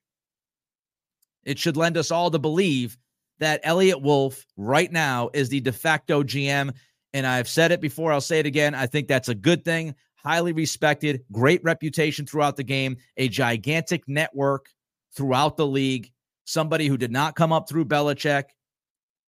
It 1.45 1.59
should 1.59 1.77
lend 1.77 1.97
us 1.97 2.11
all 2.11 2.31
to 2.31 2.39
believe 2.39 2.97
that 3.39 3.61
Eliot 3.63 4.01
Wolf 4.01 4.45
right 4.57 4.91
now 4.91 5.31
is 5.35 5.49
the 5.49 5.61
de 5.61 5.73
facto 5.73 6.23
GM. 6.23 6.75
And 7.13 7.27
I've 7.27 7.49
said 7.49 7.71
it 7.71 7.81
before, 7.81 8.13
I'll 8.13 8.21
say 8.21 8.41
it 8.41 8.47
again. 8.47 8.75
I 8.75 8.87
think 8.87 9.09
that's 9.09 9.29
a 9.29 9.35
good 9.35 9.65
thing. 9.65 9.95
Highly 10.17 10.53
respected, 10.53 11.23
great 11.31 11.63
reputation 11.63 12.27
throughout 12.27 12.57
the 12.57 12.65
game, 12.65 12.97
a 13.17 13.29
gigantic 13.29 14.09
network 14.09 14.67
throughout 15.15 15.57
the 15.57 15.67
league. 15.67 16.11
Somebody 16.45 16.87
who 16.87 16.97
did 16.97 17.13
not 17.13 17.37
come 17.37 17.53
up 17.53 17.69
through 17.69 17.87
Belichick, 17.87 18.45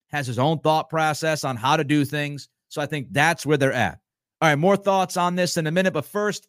has 0.09 0.27
his 0.27 0.39
own 0.39 0.59
thought 0.61 0.89
process 0.89 1.45
on 1.45 1.57
how 1.57 1.77
to 1.77 1.85
do 1.85 2.05
things. 2.05 2.49
So 2.69 2.81
I 2.81 2.87
think 2.87 3.09
that's 3.11 3.45
where 3.45 3.57
they're 3.57 3.73
at. 3.73 3.99
All 4.41 4.49
right, 4.49 4.57
more 4.57 4.77
thoughts 4.77 5.17
on 5.17 5.35
this 5.35 5.57
in 5.57 5.67
a 5.67 5.73
minute. 5.73 5.93
But 5.93 6.05
first, 6.05 6.49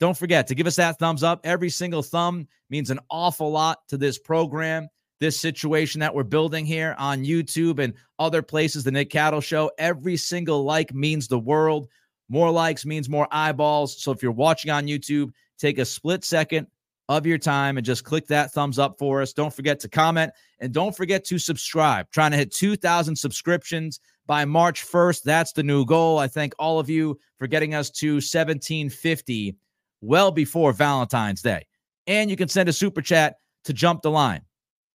don't 0.00 0.16
forget 0.16 0.46
to 0.48 0.54
give 0.54 0.66
us 0.66 0.76
that 0.76 0.98
thumbs 0.98 1.22
up. 1.22 1.40
Every 1.44 1.70
single 1.70 2.02
thumb 2.02 2.48
means 2.70 2.90
an 2.90 3.00
awful 3.10 3.50
lot 3.50 3.86
to 3.88 3.96
this 3.96 4.18
program 4.18 4.88
this 5.18 5.38
situation 5.38 6.00
that 6.00 6.14
we're 6.14 6.22
building 6.22 6.66
here 6.66 6.94
on 6.98 7.24
YouTube 7.24 7.78
and 7.78 7.94
other 8.18 8.42
places, 8.42 8.84
the 8.84 8.90
Nick 8.90 9.10
Cattles 9.10 9.44
Show. 9.44 9.70
Every 9.78 10.16
single 10.16 10.64
like 10.64 10.92
means 10.94 11.28
the 11.28 11.38
world. 11.38 11.88
More 12.28 12.50
likes 12.50 12.84
means 12.84 13.08
more 13.08 13.28
eyeballs. 13.30 14.02
So 14.02 14.12
if 14.12 14.22
you're 14.22 14.32
watching 14.32 14.70
on 14.70 14.86
YouTube, 14.86 15.32
take 15.58 15.78
a 15.78 15.84
split 15.84 16.24
second 16.24 16.66
of 17.08 17.26
your 17.26 17.38
time 17.38 17.76
and 17.76 17.86
just 17.86 18.04
click 18.04 18.26
that 18.26 18.52
thumbs 18.52 18.78
up 18.78 18.98
for 18.98 19.22
us. 19.22 19.32
Don't 19.32 19.52
forget 19.52 19.78
to 19.80 19.88
comment 19.88 20.32
and 20.60 20.72
don't 20.72 20.96
forget 20.96 21.24
to 21.26 21.38
subscribe. 21.38 22.10
Trying 22.10 22.32
to 22.32 22.36
hit 22.36 22.52
2,000 22.52 23.14
subscriptions 23.14 24.00
by 24.26 24.44
March 24.44 24.84
1st. 24.84 25.22
That's 25.22 25.52
the 25.52 25.62
new 25.62 25.84
goal. 25.84 26.18
I 26.18 26.26
thank 26.26 26.54
all 26.58 26.78
of 26.78 26.90
you 26.90 27.18
for 27.38 27.46
getting 27.46 27.74
us 27.74 27.90
to 27.90 28.14
1750 28.14 29.56
well 30.00 30.30
before 30.30 30.72
Valentine's 30.72 31.42
Day. 31.42 31.66
And 32.06 32.30
you 32.30 32.36
can 32.36 32.48
send 32.48 32.68
a 32.68 32.72
super 32.72 33.02
chat 33.02 33.36
to 33.64 33.72
jump 33.72 34.02
the 34.02 34.10
line. 34.10 34.42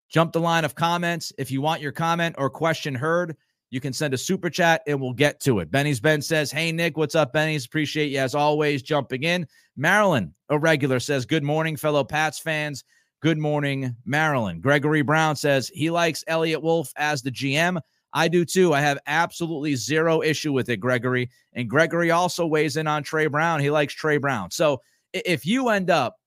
Jump 0.10 0.34
the 0.34 0.41
line 0.41 0.65
of 0.65 0.75
comments. 0.75 1.32
If 1.38 1.51
you 1.51 1.62
want 1.62 1.82
your 1.82 1.94
comment 1.94 2.36
or 2.38 2.50
question 2.50 2.94
heard, 2.94 3.38
you 3.72 3.80
can 3.80 3.94
send 3.94 4.13
a 4.13 4.18
super 4.18 4.50
chat 4.50 4.84
and 4.86 5.01
we'll 5.01 5.13
get 5.13 5.40
to 5.42 5.60
it. 5.60 5.72
Benny's 5.72 6.00
Ben 6.00 6.22
says, 6.22 6.51
Hey, 6.51 6.72
Nick, 6.72 6.98
what's 6.98 7.16
up, 7.16 7.34
Benny's? 7.34 7.66
Appreciate 7.66 8.12
you 8.12 8.20
as 8.20 8.36
always 8.36 8.84
jumping 8.84 9.24
in. 9.24 9.48
Marilyn, 9.78 10.34
a 10.50 10.60
regular, 10.60 11.00
says, 11.00 11.25
Good 11.25 11.44
morning, 11.44 11.78
fellow 11.78 12.04
Pats 12.04 12.38
fans. 12.38 12.84
Good 13.22 13.38
morning, 13.38 13.96
Marilyn. 14.06 14.60
Gregory 14.62 15.04
Brown 15.04 15.36
says 15.36 15.70
he 15.74 15.90
likes 15.90 16.24
Eliot 16.28 16.62
Wolf 16.62 16.92
as 16.98 17.22
the 17.22 17.32
GM. 17.32 17.80
I 18.13 18.28
do 18.28 18.44
too. 18.44 18.74
I 18.74 18.82
have 18.82 19.00
absolutely 19.08 19.75
zero 19.75 20.22
issue 20.22 20.51
with 20.51 20.70
it, 20.70 20.78
Gregory. 20.78 21.30
And 21.54 21.70
Gregory 21.70 22.12
also 22.12 22.46
weighs 22.46 22.78
in 22.78 22.88
on 22.88 23.04
Trey 23.04 23.28
Brown. 23.28 23.62
He 23.62 23.70
likes 23.70 23.94
Trey 23.94 24.18
Brown. 24.18 24.51
So 24.51 24.82
if 25.13 25.46
you 25.46 25.70
end 25.70 25.90
up 25.90 26.18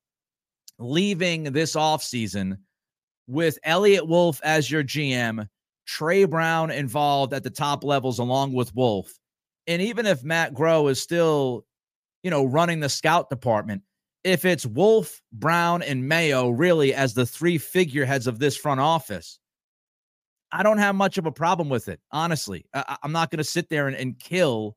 leaving 0.79 1.45
this 1.45 1.75
offseason 1.75 2.59
with 3.27 3.59
Eliot 3.65 4.07
Wolf 4.07 4.41
as 4.45 4.71
your 4.71 4.85
GM, 4.85 5.49
Trey 5.87 6.25
Brown 6.25 6.71
involved 6.71 7.33
at 7.33 7.43
the 7.43 7.51
top 7.51 7.85
levels 7.85 8.19
along 8.19 8.53
with 8.53 8.75
Wolf. 8.75 9.13
And 9.67 9.81
even 9.81 10.07
if 10.07 10.25
Matt 10.25 10.55
Groh 10.55 10.91
is 10.91 11.01
still, 11.01 11.67
you 12.23 12.31
know, 12.31 12.45
running 12.45 12.81
the 12.81 12.89
scout 12.89 13.31
department, 13.31 13.83
if 14.23 14.45
it's 14.45 14.65
Wolf, 14.65 15.21
Brown, 15.33 15.83
and 15.83 16.09
Mayo 16.09 16.49
really 16.49 16.95
as 16.95 17.15
the 17.15 17.27
three 17.27 17.59
figureheads 17.59 18.27
of 18.27 18.39
this 18.39 18.57
front 18.57 18.81
office, 18.81 19.39
I 20.51 20.63
don't 20.63 20.79
have 20.79 20.95
much 20.95 21.19
of 21.19 21.27
a 21.27 21.33
problem 21.33 21.69
with 21.69 21.89
it, 21.89 22.01
honestly. 22.11 22.67
I- 22.73 22.97
am 23.03 23.13
not 23.13 23.31
going 23.31 23.39
to 23.39 23.45
sit 23.45 23.69
there 23.69 23.89
and, 23.89 23.97
and, 23.97 24.19
kill 24.19 24.77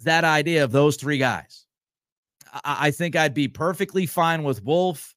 that 0.00 0.24
idea 0.24 0.64
of 0.64 0.70
those 0.70 0.96
three 0.96 1.18
guys. 1.18 1.66
I-, 2.52 2.86
I 2.86 2.90
think 2.92 3.16
I'd 3.16 3.34
be 3.34 3.48
perfectly 3.48 4.06
fine 4.06 4.44
with 4.44 4.62
Wolf, 4.64 5.14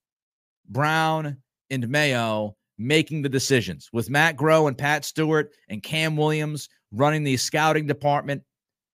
Brown, 0.67 1.37
and 1.69 1.87
Mayo 1.89 2.57
making 2.81 3.21
the 3.21 3.29
decisions 3.29 3.89
with 3.93 4.09
Matt 4.09 4.35
Groh 4.35 4.67
and 4.67 4.77
Pat 4.77 5.05
Stewart 5.05 5.53
and 5.69 5.83
Cam 5.83 6.17
Williams 6.17 6.69
running 6.91 7.23
the 7.23 7.37
scouting 7.37 7.87
department 7.87 8.43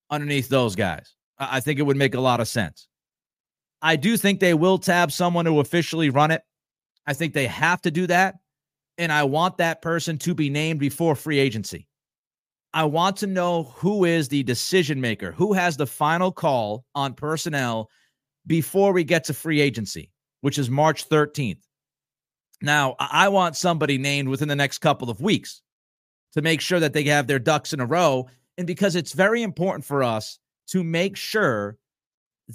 underneath 0.10 0.50
those 0.50 0.75
guys. 0.75 1.15
I 1.39 1.60
think 1.60 1.79
it 1.79 1.84
would 1.84 1.98
make 1.98 2.15
a 2.15 2.22
lot 2.22 2.39
of 2.39 2.48
sense. 2.48 2.88
I 3.82 3.96
do 3.96 4.17
think 4.17 4.39
they 4.39 4.53
will 4.53 4.77
tab 4.77 5.12
someone 5.12 5.46
to 5.46 5.60
officially 5.60 6.10
run 6.10 6.32
it. 6.32 6.41
I 7.06 7.13
think 7.13 7.34
they 7.34 7.48
have 7.48 7.82
to 7.84 7.91
do 7.91 8.08
that. 8.08 8.36
And 8.98 9.12
I 9.12 9.24
want 9.24 9.58
that 9.58 9.82
person 9.82 10.17
to 10.20 10.34
be 10.34 10.50
named 10.50 10.79
before 10.79 11.15
free 11.15 11.38
agency. 11.38 11.88
I 12.74 12.86
want 12.86 13.17
to 13.17 13.27
know 13.27 13.63
who 13.75 14.06
is 14.06 14.27
the 14.27 14.44
decision 14.44 15.00
maker, 15.00 15.32
who 15.32 15.53
has 15.53 15.77
the 15.77 15.88
final 15.88 16.32
call 16.32 16.86
on 16.96 17.13
personnel 17.13 17.89
before 18.46 18.94
we 18.94 19.03
get 19.03 19.24
to 19.25 19.34
free 19.34 19.62
agency, 19.62 20.12
which 20.41 20.58
is 20.58 20.70
March 20.70 21.08
13th. 21.08 21.62
Now, 22.62 22.96
I 23.00 23.30
want 23.30 23.56
somebody 23.56 23.98
named 23.98 24.30
within 24.30 24.48
the 24.48 24.56
next 24.56 24.80
couple 24.80 25.10
of 25.10 25.22
weeks 25.22 25.62
to 26.34 26.42
make 26.42 26.62
sure 26.62 26.80
that 26.80 26.94
they 26.94 27.04
have 27.04 27.28
their 27.28 27.40
ducks 27.40 27.74
in 27.74 27.80
a 27.80 27.86
row. 27.86 28.28
And 28.58 28.66
because 28.66 28.96
it's 28.96 29.14
very 29.14 29.44
important 29.44 29.86
for 29.86 30.04
us 30.04 30.40
to 30.68 30.84
make 30.84 31.16
sure 31.16 31.78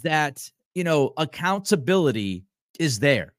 that, 0.03 0.51
you 0.75 0.85
know, 0.85 1.13
accountability 1.17 2.45
is 2.79 2.99
there. 2.99 3.35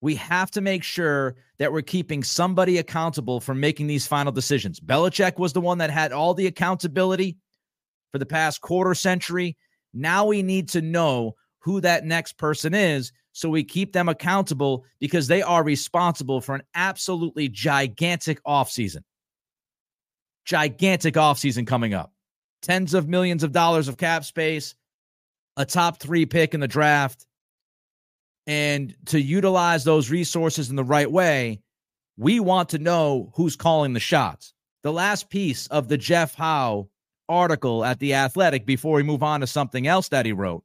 We 0.00 0.14
have 0.16 0.50
to 0.52 0.60
make 0.60 0.82
sure 0.82 1.36
that 1.58 1.72
we're 1.72 1.82
keeping 1.82 2.24
somebody 2.24 2.78
accountable 2.78 3.38
for 3.38 3.54
making 3.54 3.86
these 3.86 4.06
final 4.06 4.32
decisions. 4.32 4.80
Belichick 4.80 5.38
was 5.38 5.52
the 5.52 5.60
one 5.60 5.78
that 5.78 5.90
had 5.90 6.12
all 6.12 6.34
the 6.34 6.46
accountability 6.46 7.36
for 8.10 8.18
the 8.18 8.26
past 8.26 8.62
quarter 8.62 8.94
century. 8.94 9.56
Now 9.92 10.26
we 10.26 10.42
need 10.42 10.68
to 10.70 10.80
know 10.80 11.36
who 11.58 11.80
that 11.82 12.06
next 12.06 12.38
person 12.38 12.74
is 12.74 13.12
so 13.32 13.48
we 13.48 13.64
keep 13.64 13.92
them 13.92 14.08
accountable 14.08 14.84
because 14.98 15.28
they 15.28 15.42
are 15.42 15.62
responsible 15.62 16.40
for 16.40 16.54
an 16.54 16.62
absolutely 16.74 17.48
gigantic 17.48 18.42
offseason. 18.44 19.02
Gigantic 20.44 21.14
offseason 21.14 21.66
coming 21.66 21.94
up. 21.94 22.12
Tens 22.62 22.94
of 22.94 23.08
millions 23.08 23.42
of 23.42 23.52
dollars 23.52 23.88
of 23.88 23.96
cap 23.96 24.24
space, 24.24 24.74
a 25.56 25.64
top 25.64 25.98
three 25.98 26.26
pick 26.26 26.54
in 26.54 26.60
the 26.60 26.68
draft. 26.68 27.26
And 28.46 28.94
to 29.06 29.20
utilize 29.20 29.84
those 29.84 30.10
resources 30.10 30.70
in 30.70 30.76
the 30.76 30.84
right 30.84 31.10
way, 31.10 31.62
we 32.16 32.40
want 32.40 32.70
to 32.70 32.78
know 32.78 33.32
who's 33.34 33.56
calling 33.56 33.92
the 33.92 34.00
shots. 34.00 34.52
The 34.82 34.92
last 34.92 35.30
piece 35.30 35.66
of 35.68 35.88
the 35.88 35.98
Jeff 35.98 36.34
Howe 36.34 36.88
article 37.28 37.84
at 37.84 38.00
The 38.00 38.14
Athletic 38.14 38.66
before 38.66 38.96
we 38.96 39.02
move 39.02 39.22
on 39.22 39.40
to 39.40 39.46
something 39.46 39.86
else 39.86 40.08
that 40.08 40.26
he 40.26 40.32
wrote 40.32 40.64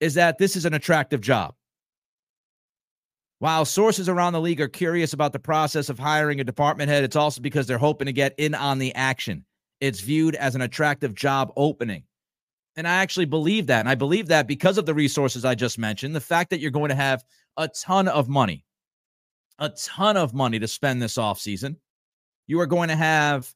is 0.00 0.14
that 0.14 0.38
this 0.38 0.56
is 0.56 0.64
an 0.64 0.74
attractive 0.74 1.20
job. 1.20 1.54
While 3.40 3.64
sources 3.64 4.08
around 4.08 4.32
the 4.32 4.40
league 4.40 4.60
are 4.60 4.68
curious 4.68 5.12
about 5.12 5.32
the 5.32 5.38
process 5.38 5.88
of 5.88 5.98
hiring 5.98 6.40
a 6.40 6.44
department 6.44 6.90
head, 6.90 7.04
it's 7.04 7.16
also 7.16 7.40
because 7.40 7.66
they're 7.66 7.78
hoping 7.78 8.06
to 8.06 8.12
get 8.12 8.34
in 8.36 8.54
on 8.54 8.78
the 8.78 8.94
action. 8.94 9.44
It's 9.80 10.00
viewed 10.00 10.34
as 10.34 10.56
an 10.56 10.60
attractive 10.60 11.14
job 11.14 11.52
opening. 11.56 12.02
And 12.76 12.86
I 12.86 12.96
actually 12.96 13.26
believe 13.26 13.68
that. 13.68 13.80
And 13.80 13.88
I 13.88 13.94
believe 13.94 14.28
that 14.28 14.48
because 14.48 14.76
of 14.76 14.86
the 14.86 14.94
resources 14.94 15.44
I 15.44 15.54
just 15.54 15.78
mentioned, 15.78 16.16
the 16.16 16.20
fact 16.20 16.50
that 16.50 16.60
you're 16.60 16.70
going 16.72 16.88
to 16.88 16.94
have 16.94 17.24
a 17.56 17.68
ton 17.68 18.08
of 18.08 18.28
money, 18.28 18.64
a 19.58 19.68
ton 19.70 20.16
of 20.16 20.34
money 20.34 20.58
to 20.58 20.68
spend 20.68 21.00
this 21.02 21.16
offseason. 21.16 21.76
You 22.46 22.60
are 22.60 22.66
going 22.66 22.88
to 22.88 22.96
have 22.96 23.52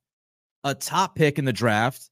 a 0.64 0.74
top 0.74 1.16
pick 1.16 1.38
in 1.38 1.44
the 1.44 1.52
draft 1.52 2.10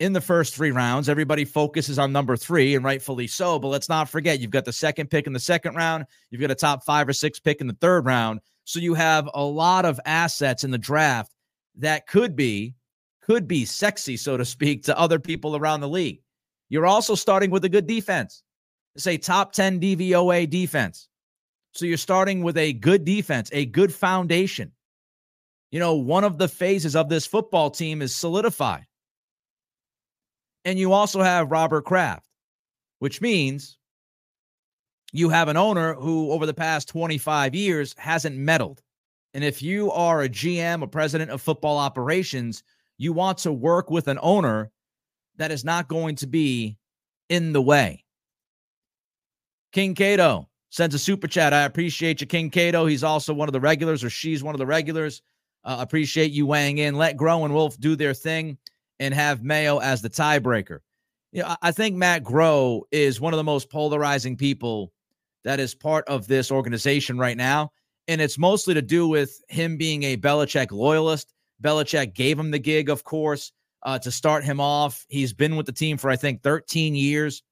in 0.00 0.14
the 0.14 0.20
first 0.20 0.54
three 0.54 0.70
rounds. 0.70 1.08
Everybody 1.08 1.44
focuses 1.44 1.98
on 1.98 2.10
number 2.10 2.36
three, 2.36 2.74
and 2.74 2.84
rightfully 2.84 3.26
so. 3.26 3.58
But 3.58 3.68
let's 3.68 3.88
not 3.88 4.08
forget, 4.08 4.40
you've 4.40 4.50
got 4.50 4.64
the 4.64 4.72
second 4.72 5.10
pick 5.10 5.26
in 5.26 5.32
the 5.32 5.38
second 5.38 5.76
round, 5.76 6.06
you've 6.30 6.40
got 6.40 6.50
a 6.50 6.56
top 6.56 6.84
five 6.84 7.08
or 7.08 7.12
six 7.12 7.38
pick 7.38 7.60
in 7.60 7.66
the 7.66 7.76
third 7.80 8.06
round. 8.06 8.40
So 8.64 8.80
you 8.80 8.94
have 8.94 9.28
a 9.34 9.44
lot 9.44 9.84
of 9.84 10.00
assets 10.06 10.64
in 10.64 10.70
the 10.70 10.78
draft 10.78 11.32
that 11.76 12.06
could 12.06 12.34
be 12.34 12.74
could 13.22 13.46
be 13.46 13.64
sexy, 13.64 14.16
so 14.16 14.36
to 14.36 14.44
speak, 14.44 14.82
to 14.84 14.98
other 14.98 15.20
people 15.20 15.54
around 15.54 15.80
the 15.80 15.88
league. 15.88 16.20
You're 16.68 16.86
also 16.86 17.14
starting 17.14 17.50
with 17.50 17.64
a 17.64 17.68
good 17.68 17.86
defense. 17.86 18.42
It's 18.96 19.06
a 19.06 19.18
top 19.18 19.52
10 19.52 19.78
DVOA 19.78 20.48
defense. 20.48 21.08
So 21.72 21.84
you're 21.84 21.96
starting 21.96 22.42
with 22.42 22.56
a 22.56 22.72
good 22.72 23.04
defense, 23.04 23.50
a 23.52 23.66
good 23.66 23.94
foundation. 23.94 24.72
You 25.70 25.78
know, 25.78 25.94
one 25.94 26.24
of 26.24 26.38
the 26.38 26.48
phases 26.48 26.96
of 26.96 27.08
this 27.08 27.26
football 27.26 27.70
team 27.70 28.02
is 28.02 28.14
solidified. 28.14 28.86
And 30.64 30.78
you 30.78 30.92
also 30.92 31.22
have 31.22 31.50
Robert 31.50 31.84
Kraft, 31.84 32.26
which 32.98 33.20
means 33.20 33.78
you 35.12 35.28
have 35.28 35.48
an 35.48 35.56
owner 35.56 35.94
who, 35.94 36.30
over 36.30 36.46
the 36.46 36.54
past 36.54 36.88
25 36.88 37.54
years, 37.54 37.94
hasn't 37.98 38.36
meddled. 38.36 38.82
And 39.34 39.44
if 39.44 39.62
you 39.62 39.90
are 39.92 40.22
a 40.22 40.28
GM, 40.28 40.82
a 40.82 40.86
president 40.86 41.30
of 41.30 41.40
football 41.40 41.78
operations, 41.78 42.62
you 42.98 43.12
want 43.12 43.38
to 43.38 43.52
work 43.52 43.90
with 43.90 44.08
an 44.08 44.18
owner 44.20 44.70
that 45.36 45.50
is 45.50 45.64
not 45.64 45.88
going 45.88 46.16
to 46.16 46.26
be 46.26 46.76
in 47.28 47.52
the 47.52 47.62
way. 47.62 48.04
King 49.72 49.94
Cato 49.94 50.48
sends 50.70 50.94
a 50.94 50.98
super 50.98 51.26
chat. 51.26 51.52
I 51.52 51.62
appreciate 51.62 52.20
you, 52.20 52.26
King 52.26 52.50
Cato. 52.50 52.86
He's 52.86 53.04
also 53.04 53.32
one 53.32 53.48
of 53.48 53.52
the 53.52 53.60
regulars, 53.60 54.04
or 54.04 54.10
she's 54.10 54.42
one 54.42 54.54
of 54.54 54.58
the 54.58 54.66
regulars. 54.66 55.22
Uh, 55.64 55.76
appreciate 55.80 56.32
you 56.32 56.46
weighing 56.46 56.78
in. 56.78 56.96
Let 56.96 57.16
Groh 57.16 57.44
and 57.44 57.54
Wolf 57.54 57.78
do 57.78 57.96
their 57.96 58.14
thing 58.14 58.58
and 59.00 59.14
have 59.14 59.42
Mayo 59.42 59.78
as 59.78 60.02
the 60.02 60.10
tiebreaker. 60.10 60.78
You 61.32 61.42
know, 61.42 61.56
I 61.62 61.72
think 61.72 61.96
Matt 61.96 62.22
Groh 62.22 62.82
is 62.92 63.20
one 63.20 63.32
of 63.32 63.38
the 63.38 63.44
most 63.44 63.70
polarizing 63.70 64.36
people 64.36 64.92
that 65.42 65.58
is 65.58 65.74
part 65.74 66.06
of 66.06 66.26
this 66.26 66.52
organization 66.52 67.18
right 67.18 67.36
now. 67.36 67.72
And 68.06 68.20
it's 68.20 68.38
mostly 68.38 68.74
to 68.74 68.82
do 68.82 69.08
with 69.08 69.40
him 69.48 69.76
being 69.76 70.02
a 70.02 70.16
Belichick 70.16 70.70
loyalist. 70.70 71.32
Belichick 71.62 72.14
gave 72.14 72.38
him 72.38 72.50
the 72.50 72.58
gig, 72.58 72.90
of 72.90 73.04
course, 73.04 73.52
uh, 73.84 73.98
to 74.00 74.10
start 74.10 74.44
him 74.44 74.60
off. 74.60 75.06
He's 75.08 75.32
been 75.32 75.56
with 75.56 75.66
the 75.66 75.72
team 75.72 75.96
for, 75.96 76.10
I 76.10 76.16
think, 76.16 76.42
13 76.42 76.94
years. 76.94 77.42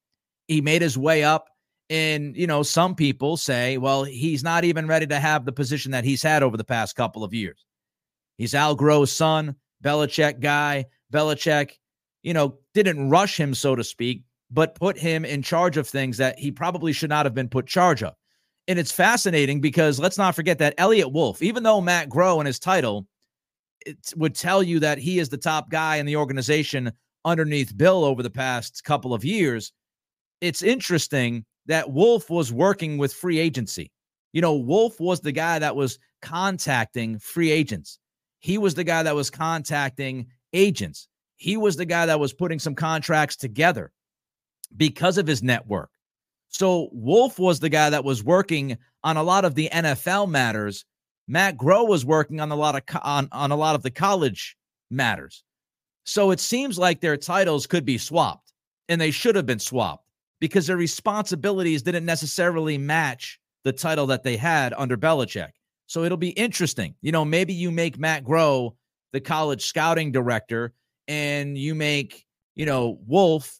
He 0.48 0.60
made 0.60 0.82
his 0.82 0.98
way 0.98 1.24
up. 1.24 1.48
And, 1.90 2.36
you 2.36 2.46
know, 2.46 2.62
some 2.62 2.94
people 2.94 3.36
say, 3.38 3.78
well, 3.78 4.04
he's 4.04 4.42
not 4.42 4.64
even 4.64 4.86
ready 4.86 5.06
to 5.06 5.18
have 5.18 5.44
the 5.44 5.52
position 5.52 5.92
that 5.92 6.04
he's 6.04 6.22
had 6.22 6.42
over 6.42 6.56
the 6.56 6.64
past 6.64 6.96
couple 6.96 7.24
of 7.24 7.32
years. 7.32 7.64
He's 8.36 8.54
Al 8.54 8.76
Groh's 8.76 9.12
son, 9.12 9.56
Belichick 9.82 10.40
guy. 10.40 10.86
Belichick, 11.12 11.72
you 12.22 12.34
know, 12.34 12.58
didn't 12.74 13.10
rush 13.10 13.38
him, 13.38 13.54
so 13.54 13.74
to 13.74 13.84
speak, 13.84 14.22
but 14.50 14.74
put 14.74 14.98
him 14.98 15.24
in 15.24 15.42
charge 15.42 15.76
of 15.76 15.88
things 15.88 16.16
that 16.18 16.38
he 16.38 16.50
probably 16.50 16.92
should 16.92 17.10
not 17.10 17.26
have 17.26 17.34
been 17.34 17.48
put 17.48 17.66
charge 17.66 18.02
of. 18.02 18.14
And 18.66 18.78
it's 18.78 18.92
fascinating 18.92 19.60
because 19.60 19.98
let's 19.98 20.18
not 20.18 20.34
forget 20.34 20.58
that 20.58 20.74
Eliot 20.78 21.12
Wolf, 21.12 21.42
even 21.42 21.62
though 21.62 21.80
Matt 21.80 22.08
Groh 22.08 22.40
in 22.40 22.46
his 22.46 22.58
title 22.58 23.06
it 23.86 24.12
would 24.16 24.34
tell 24.34 24.62
you 24.62 24.80
that 24.80 24.98
he 24.98 25.18
is 25.18 25.28
the 25.28 25.36
top 25.36 25.70
guy 25.70 25.96
in 25.96 26.06
the 26.06 26.16
organization 26.16 26.92
underneath 27.24 27.76
Bill 27.76 28.04
over 28.04 28.22
the 28.22 28.30
past 28.30 28.84
couple 28.84 29.14
of 29.14 29.24
years, 29.24 29.72
it's 30.40 30.62
interesting 30.62 31.44
that 31.66 31.90
Wolf 31.90 32.30
was 32.30 32.52
working 32.52 32.98
with 32.98 33.12
free 33.12 33.38
agency. 33.38 33.90
You 34.32 34.42
know, 34.42 34.54
Wolf 34.54 35.00
was 35.00 35.20
the 35.20 35.32
guy 35.32 35.58
that 35.58 35.76
was 35.76 35.98
contacting 36.22 37.18
free 37.18 37.50
agents. 37.50 37.98
He 38.40 38.58
was 38.58 38.74
the 38.74 38.84
guy 38.84 39.02
that 39.02 39.14
was 39.14 39.30
contacting 39.30 40.26
agents. 40.58 41.08
He 41.36 41.56
was 41.56 41.76
the 41.76 41.84
guy 41.84 42.06
that 42.06 42.20
was 42.20 42.32
putting 42.32 42.58
some 42.58 42.74
contracts 42.74 43.36
together 43.36 43.92
because 44.76 45.18
of 45.18 45.26
his 45.26 45.42
network. 45.42 45.90
So 46.48 46.88
Wolf 46.92 47.38
was 47.38 47.60
the 47.60 47.68
guy 47.68 47.90
that 47.90 48.04
was 48.04 48.24
working 48.24 48.76
on 49.04 49.16
a 49.16 49.22
lot 49.22 49.44
of 49.44 49.54
the 49.54 49.68
NFL 49.72 50.28
matters. 50.28 50.84
Matt 51.28 51.56
Groh 51.56 51.86
was 51.86 52.04
working 52.04 52.40
on 52.40 52.50
a 52.50 52.56
lot 52.56 52.74
of 52.74 52.86
co- 52.86 53.00
on, 53.02 53.28
on 53.32 53.52
a 53.52 53.56
lot 53.56 53.74
of 53.74 53.82
the 53.82 53.90
college 53.90 54.56
matters. 54.90 55.44
So 56.04 56.30
it 56.30 56.40
seems 56.40 56.78
like 56.78 57.00
their 57.00 57.18
titles 57.18 57.66
could 57.66 57.84
be 57.84 57.98
swapped, 57.98 58.52
and 58.88 59.00
they 59.00 59.10
should 59.10 59.36
have 59.36 59.44
been 59.46 59.58
swapped 59.58 60.04
because 60.40 60.66
their 60.66 60.76
responsibilities 60.76 61.82
didn't 61.82 62.06
necessarily 62.06 62.78
match 62.78 63.38
the 63.64 63.72
title 63.72 64.06
that 64.06 64.22
they 64.22 64.36
had 64.36 64.72
under 64.76 64.96
Belichick. 64.96 65.50
So 65.86 66.04
it'll 66.04 66.16
be 66.16 66.30
interesting. 66.30 66.94
You 67.02 67.12
know, 67.12 67.24
maybe 67.24 67.52
you 67.52 67.70
make 67.70 67.98
Matt 67.98 68.24
Groh 68.24 68.74
the 69.12 69.20
college 69.20 69.64
scouting 69.64 70.12
director 70.12 70.72
and 71.06 71.56
you 71.56 71.74
make, 71.74 72.26
you 72.54 72.66
know, 72.66 72.98
Wolf 73.06 73.58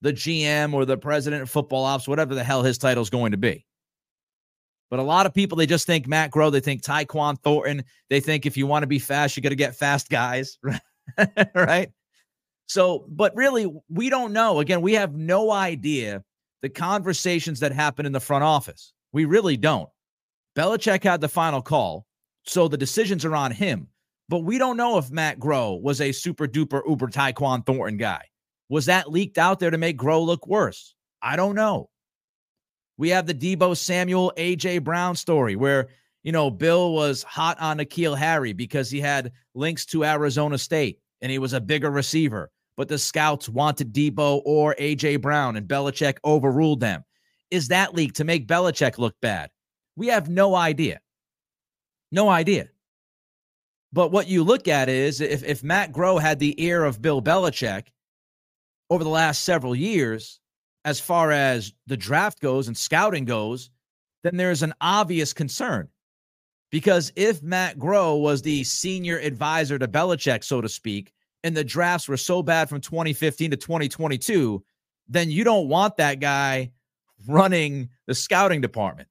the 0.00 0.12
GM 0.12 0.74
or 0.74 0.84
the 0.84 0.96
president 0.96 1.42
of 1.42 1.50
football 1.50 1.84
ops, 1.84 2.06
whatever 2.06 2.34
the 2.34 2.44
hell 2.44 2.62
his 2.62 2.78
title 2.78 3.02
is 3.02 3.10
going 3.10 3.32
to 3.32 3.38
be. 3.38 3.64
But 4.90 5.00
a 5.00 5.02
lot 5.02 5.26
of 5.26 5.34
people, 5.34 5.56
they 5.56 5.66
just 5.66 5.86
think 5.86 6.06
Matt 6.06 6.30
Groh, 6.30 6.50
they 6.50 6.60
think 6.60 6.82
Tyquan 6.82 7.38
Thornton. 7.42 7.84
They 8.08 8.20
think 8.20 8.46
if 8.46 8.56
you 8.56 8.66
want 8.66 8.84
to 8.84 8.86
be 8.86 8.98
fast, 8.98 9.36
you 9.36 9.42
got 9.42 9.50
to 9.50 9.56
get 9.56 9.76
fast 9.76 10.08
guys, 10.08 10.58
right? 11.54 11.90
So, 12.66 13.04
but 13.08 13.34
really, 13.36 13.70
we 13.90 14.08
don't 14.08 14.32
know. 14.32 14.60
Again, 14.60 14.80
we 14.80 14.94
have 14.94 15.14
no 15.14 15.50
idea 15.50 16.22
the 16.62 16.68
conversations 16.68 17.60
that 17.60 17.72
happen 17.72 18.06
in 18.06 18.12
the 18.12 18.20
front 18.20 18.44
office. 18.44 18.92
We 19.12 19.24
really 19.24 19.56
don't. 19.56 19.88
Belichick 20.56 21.04
had 21.04 21.20
the 21.20 21.28
final 21.28 21.62
call, 21.62 22.06
so 22.44 22.66
the 22.66 22.76
decisions 22.76 23.24
are 23.24 23.36
on 23.36 23.52
him. 23.52 23.88
But 24.28 24.40
we 24.40 24.58
don't 24.58 24.76
know 24.76 24.98
if 24.98 25.10
Matt 25.10 25.38
Groh 25.38 25.80
was 25.80 26.00
a 26.00 26.12
super 26.12 26.46
duper 26.46 26.82
uber 26.86 27.08
Tyquan 27.08 27.64
Thornton 27.64 27.96
guy. 27.96 28.22
Was 28.68 28.86
that 28.86 29.10
leaked 29.10 29.38
out 29.38 29.58
there 29.58 29.70
to 29.70 29.78
make 29.78 29.96
Groh 29.96 30.24
look 30.24 30.46
worse? 30.46 30.94
I 31.22 31.36
don't 31.36 31.54
know. 31.54 31.88
We 32.98 33.08
have 33.10 33.26
the 33.26 33.34
Deebo 33.34 33.76
Samuel, 33.76 34.32
AJ 34.36 34.84
Brown 34.84 35.16
story 35.16 35.56
where, 35.56 35.88
you 36.24 36.32
know, 36.32 36.50
Bill 36.50 36.92
was 36.92 37.22
hot 37.22 37.58
on 37.60 37.78
N'Keal 37.78 38.18
Harry 38.18 38.52
because 38.52 38.90
he 38.90 39.00
had 39.00 39.32
links 39.54 39.86
to 39.86 40.04
Arizona 40.04 40.58
State 40.58 40.98
and 41.22 41.32
he 41.32 41.38
was 41.38 41.52
a 41.52 41.60
bigger 41.60 41.90
receiver. 41.90 42.50
But 42.76 42.88
the 42.88 42.98
scouts 42.98 43.48
wanted 43.48 43.92
Deebo 43.94 44.42
or 44.44 44.74
AJ 44.78 45.22
Brown 45.22 45.56
and 45.56 45.66
Belichick 45.66 46.18
overruled 46.24 46.80
them. 46.80 47.04
Is 47.50 47.68
that 47.68 47.94
leaked 47.94 48.16
to 48.16 48.24
make 48.24 48.46
Belichick 48.46 48.98
look 48.98 49.14
bad? 49.22 49.50
We 49.96 50.08
have 50.08 50.28
no 50.28 50.54
idea. 50.54 51.00
No 52.12 52.28
idea. 52.28 52.68
But 53.92 54.12
what 54.12 54.28
you 54.28 54.44
look 54.44 54.68
at 54.68 54.88
is 54.88 55.20
if, 55.20 55.42
if 55.44 55.64
Matt 55.64 55.92
Groh 55.92 56.20
had 56.20 56.38
the 56.38 56.62
ear 56.62 56.84
of 56.84 57.00
Bill 57.00 57.22
Belichick 57.22 57.86
over 58.90 59.02
the 59.02 59.10
last 59.10 59.44
several 59.44 59.74
years, 59.74 60.40
as 60.84 61.00
far 61.00 61.30
as 61.32 61.72
the 61.86 61.96
draft 61.96 62.40
goes 62.40 62.68
and 62.68 62.76
scouting 62.76 63.24
goes, 63.24 63.70
then 64.22 64.36
there's 64.36 64.62
an 64.62 64.74
obvious 64.80 65.32
concern. 65.32 65.88
Because 66.70 67.12
if 67.16 67.42
Matt 67.42 67.78
Groh 67.78 68.20
was 68.20 68.42
the 68.42 68.62
senior 68.64 69.18
advisor 69.18 69.78
to 69.78 69.88
Belichick, 69.88 70.44
so 70.44 70.60
to 70.60 70.68
speak, 70.68 71.12
and 71.44 71.56
the 71.56 71.64
drafts 71.64 72.08
were 72.08 72.16
so 72.16 72.42
bad 72.42 72.68
from 72.68 72.80
2015 72.80 73.52
to 73.52 73.56
2022, 73.56 74.62
then 75.08 75.30
you 75.30 75.44
don't 75.44 75.68
want 75.68 75.96
that 75.96 76.20
guy 76.20 76.70
running 77.26 77.88
the 78.06 78.14
scouting 78.14 78.60
department. 78.60 79.08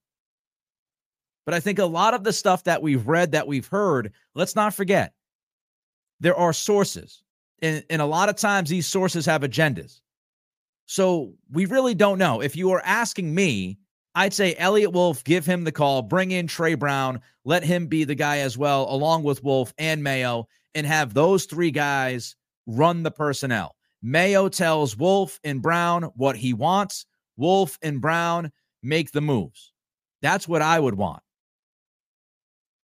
But 1.48 1.54
I 1.54 1.60
think 1.60 1.78
a 1.78 1.86
lot 1.86 2.12
of 2.12 2.24
the 2.24 2.32
stuff 2.34 2.64
that 2.64 2.82
we've 2.82 3.08
read, 3.08 3.32
that 3.32 3.46
we've 3.46 3.66
heard, 3.66 4.12
let's 4.34 4.54
not 4.54 4.74
forget 4.74 5.14
there 6.20 6.36
are 6.36 6.52
sources. 6.52 7.22
And, 7.62 7.82
and 7.88 8.02
a 8.02 8.04
lot 8.04 8.28
of 8.28 8.36
times 8.36 8.68
these 8.68 8.86
sources 8.86 9.24
have 9.24 9.40
agendas. 9.40 10.02
So 10.84 11.32
we 11.50 11.64
really 11.64 11.94
don't 11.94 12.18
know. 12.18 12.42
If 12.42 12.54
you 12.54 12.70
are 12.72 12.82
asking 12.84 13.34
me, 13.34 13.78
I'd 14.14 14.34
say 14.34 14.56
Eliot 14.56 14.92
Wolf, 14.92 15.24
give 15.24 15.46
him 15.46 15.64
the 15.64 15.72
call, 15.72 16.02
bring 16.02 16.32
in 16.32 16.48
Trey 16.48 16.74
Brown, 16.74 17.18
let 17.46 17.64
him 17.64 17.86
be 17.86 18.04
the 18.04 18.14
guy 18.14 18.40
as 18.40 18.58
well, 18.58 18.86
along 18.90 19.22
with 19.22 19.42
Wolf 19.42 19.72
and 19.78 20.04
Mayo, 20.04 20.46
and 20.74 20.86
have 20.86 21.14
those 21.14 21.46
three 21.46 21.70
guys 21.70 22.36
run 22.66 23.02
the 23.02 23.10
personnel. 23.10 23.74
Mayo 24.02 24.50
tells 24.50 24.98
Wolf 24.98 25.40
and 25.44 25.62
Brown 25.62 26.02
what 26.14 26.36
he 26.36 26.52
wants. 26.52 27.06
Wolf 27.38 27.78
and 27.80 28.02
Brown 28.02 28.52
make 28.82 29.12
the 29.12 29.22
moves. 29.22 29.72
That's 30.20 30.46
what 30.46 30.60
I 30.60 30.78
would 30.78 30.96
want. 30.96 31.22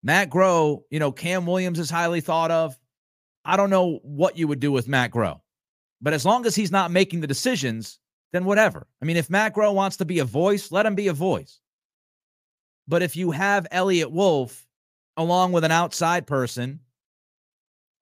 Matt 0.05 0.29
Groh, 0.29 0.83
you 0.91 1.01
know, 1.01 1.11
Cam 1.11 1.47
Williams 1.47 1.79
is 1.79 1.91
highly 1.91 2.21
thought 2.21 2.51
of. 2.51 2.79
I 3.45 3.57
don't 3.57 3.71
know 3.71 4.01
what 4.03 4.39
you 4.39 4.47
would 4.47 4.61
do 4.61 4.71
with 4.71 4.87
Matt 4.87 5.11
Groh, 5.11 5.41
but 6.01 6.13
as 6.13 6.27
long 6.27 6.47
as 6.47 6.55
he's 6.55 6.71
not 6.71 6.91
making 6.91 7.21
the 7.21 7.27
decisions, 7.27 7.99
then 8.33 8.45
whatever. 8.45 8.87
I 9.01 9.07
mean, 9.07 9.17
if 9.17 9.31
Matt 9.31 9.55
Groh 9.55 9.75
wants 9.75 9.97
to 9.97 10.05
be 10.05 10.19
a 10.19 10.25
voice, 10.25 10.71
let 10.71 10.87
him 10.87 10.95
be 10.95 11.09
a 11.09 11.15
voice. 11.15 11.61
But 12.87 13.03
if 13.03 13.17
you 13.17 13.31
have 13.31 13.67
Eliot 13.71 14.11
Wolf 14.13 14.67
along 15.17 15.53
with 15.53 15.65
an 15.65 15.71
outside 15.71 16.27
person 16.27 16.81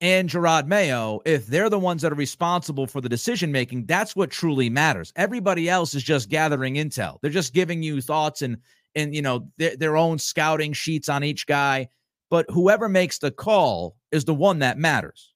and 0.01 0.29
Jerod 0.29 0.67
Mayo, 0.67 1.21
if 1.25 1.47
they're 1.47 1.69
the 1.69 1.79
ones 1.79 2.01
that 2.01 2.11
are 2.11 2.15
responsible 2.15 2.87
for 2.87 2.99
the 2.99 3.07
decision 3.07 3.51
making, 3.51 3.85
that's 3.85 4.15
what 4.15 4.29
truly 4.29 4.69
matters. 4.69 5.13
Everybody 5.15 5.69
else 5.69 5.93
is 5.93 6.03
just 6.03 6.29
gathering 6.29 6.75
intel. 6.75 7.19
They're 7.21 7.31
just 7.31 7.53
giving 7.53 7.81
you 7.81 8.01
thoughts 8.01 8.41
and 8.41 8.57
and 8.95 9.13
you 9.15 9.21
know 9.21 9.47
their, 9.57 9.75
their 9.75 9.97
own 9.97 10.19
scouting 10.19 10.73
sheets 10.73 11.09
on 11.09 11.23
each 11.23 11.45
guy 11.45 11.87
but 12.33 12.49
whoever 12.49 12.89
makes 12.89 13.19
the 13.19 13.29
call 13.29 13.95
is 14.11 14.25
the 14.25 14.33
one 14.33 14.57
that 14.57 14.79
matters. 14.79 15.35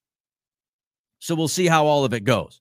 So 1.20 1.36
we'll 1.36 1.46
see 1.46 1.68
Howe 1.68 1.86
all 1.86 2.04
of 2.04 2.12
it 2.12 2.24
goes. 2.24 2.60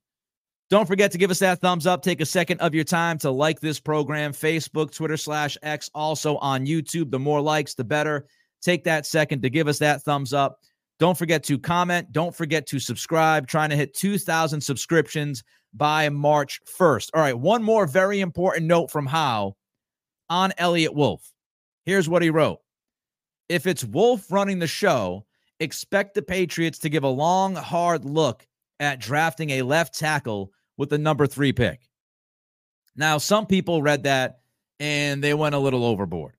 Don't 0.70 0.86
forget 0.86 1.12
to 1.14 1.18
give 1.18 1.32
us 1.32 1.40
that 1.40 1.60
thumbs 1.60 1.88
up 1.88 2.04
take 2.04 2.22
a 2.22 2.26
second 2.26 2.60
of 2.60 2.76
your 2.76 2.84
time 2.84 3.18
to 3.18 3.32
like 3.32 3.62
this 3.62 3.80
program 3.80 4.34
facebook 4.34 4.94
twitter 4.94 5.18
slash 5.18 5.58
x 5.64 5.90
also 5.96 6.38
on 6.38 6.68
youtube. 6.68 7.10
The 7.10 7.18
more 7.18 7.42
likes 7.42 7.74
the 7.74 7.84
better. 7.84 8.28
Take 8.62 8.84
that 8.84 9.08
second 9.08 9.42
to 9.42 9.50
give 9.50 9.68
us 9.68 9.80
that 9.80 10.04
thumbs 10.04 10.34
up. 10.34 10.60
Don't 11.00 11.18
forget 11.18 11.44
to 11.46 11.58
comment. 11.58 12.12
Don't 12.12 12.36
forget 12.36 12.68
to 12.68 12.78
subscribe. 12.78 13.48
Trying 13.48 13.72
to 13.72 13.76
hit 13.76 13.96
2000 13.96 14.62
subscriptions 14.62 15.44
by 15.74 16.10
march 16.10 16.62
1st 16.80 17.10
all 17.14 17.22
right 17.22 17.38
one 17.38 17.62
more 17.62 17.88
very 17.88 18.22
important 18.22 18.66
note 18.68 18.90
from 18.90 19.06
how 19.06 19.56
on 20.30 20.54
Eliot 20.58 20.94
Wolf. 20.94 21.34
Here's 21.86 22.10
what 22.10 22.22
he 22.22 22.30
wrote 22.30 22.60
If 23.50 23.68
it's 23.68 23.84
Wolf 23.84 24.32
running 24.32 24.60
the 24.60 24.68
show, 24.68 25.26
expect 25.60 26.13
the 26.13 26.22
Patriots 26.22 26.80
to 26.80 26.90
give 26.90 27.04
a 27.04 27.10
long, 27.10 27.56
hard 27.56 28.06
look 28.06 28.46
at 28.80 29.00
drafting 29.00 29.52
a 29.52 29.62
left 29.63 29.98
tackle 29.98 30.52
with 30.78 30.90
the 30.90 30.98
number 30.98 31.28
three 31.28 31.54
pick. 31.54 31.82
Now, 32.96 33.18
some 33.18 33.46
people 33.46 33.82
read 33.82 34.04
that 34.04 34.40
and 34.80 35.24
they 35.24 35.34
went 35.34 35.56
a 35.56 35.60
little 35.60 35.86
overboard. 35.86 36.36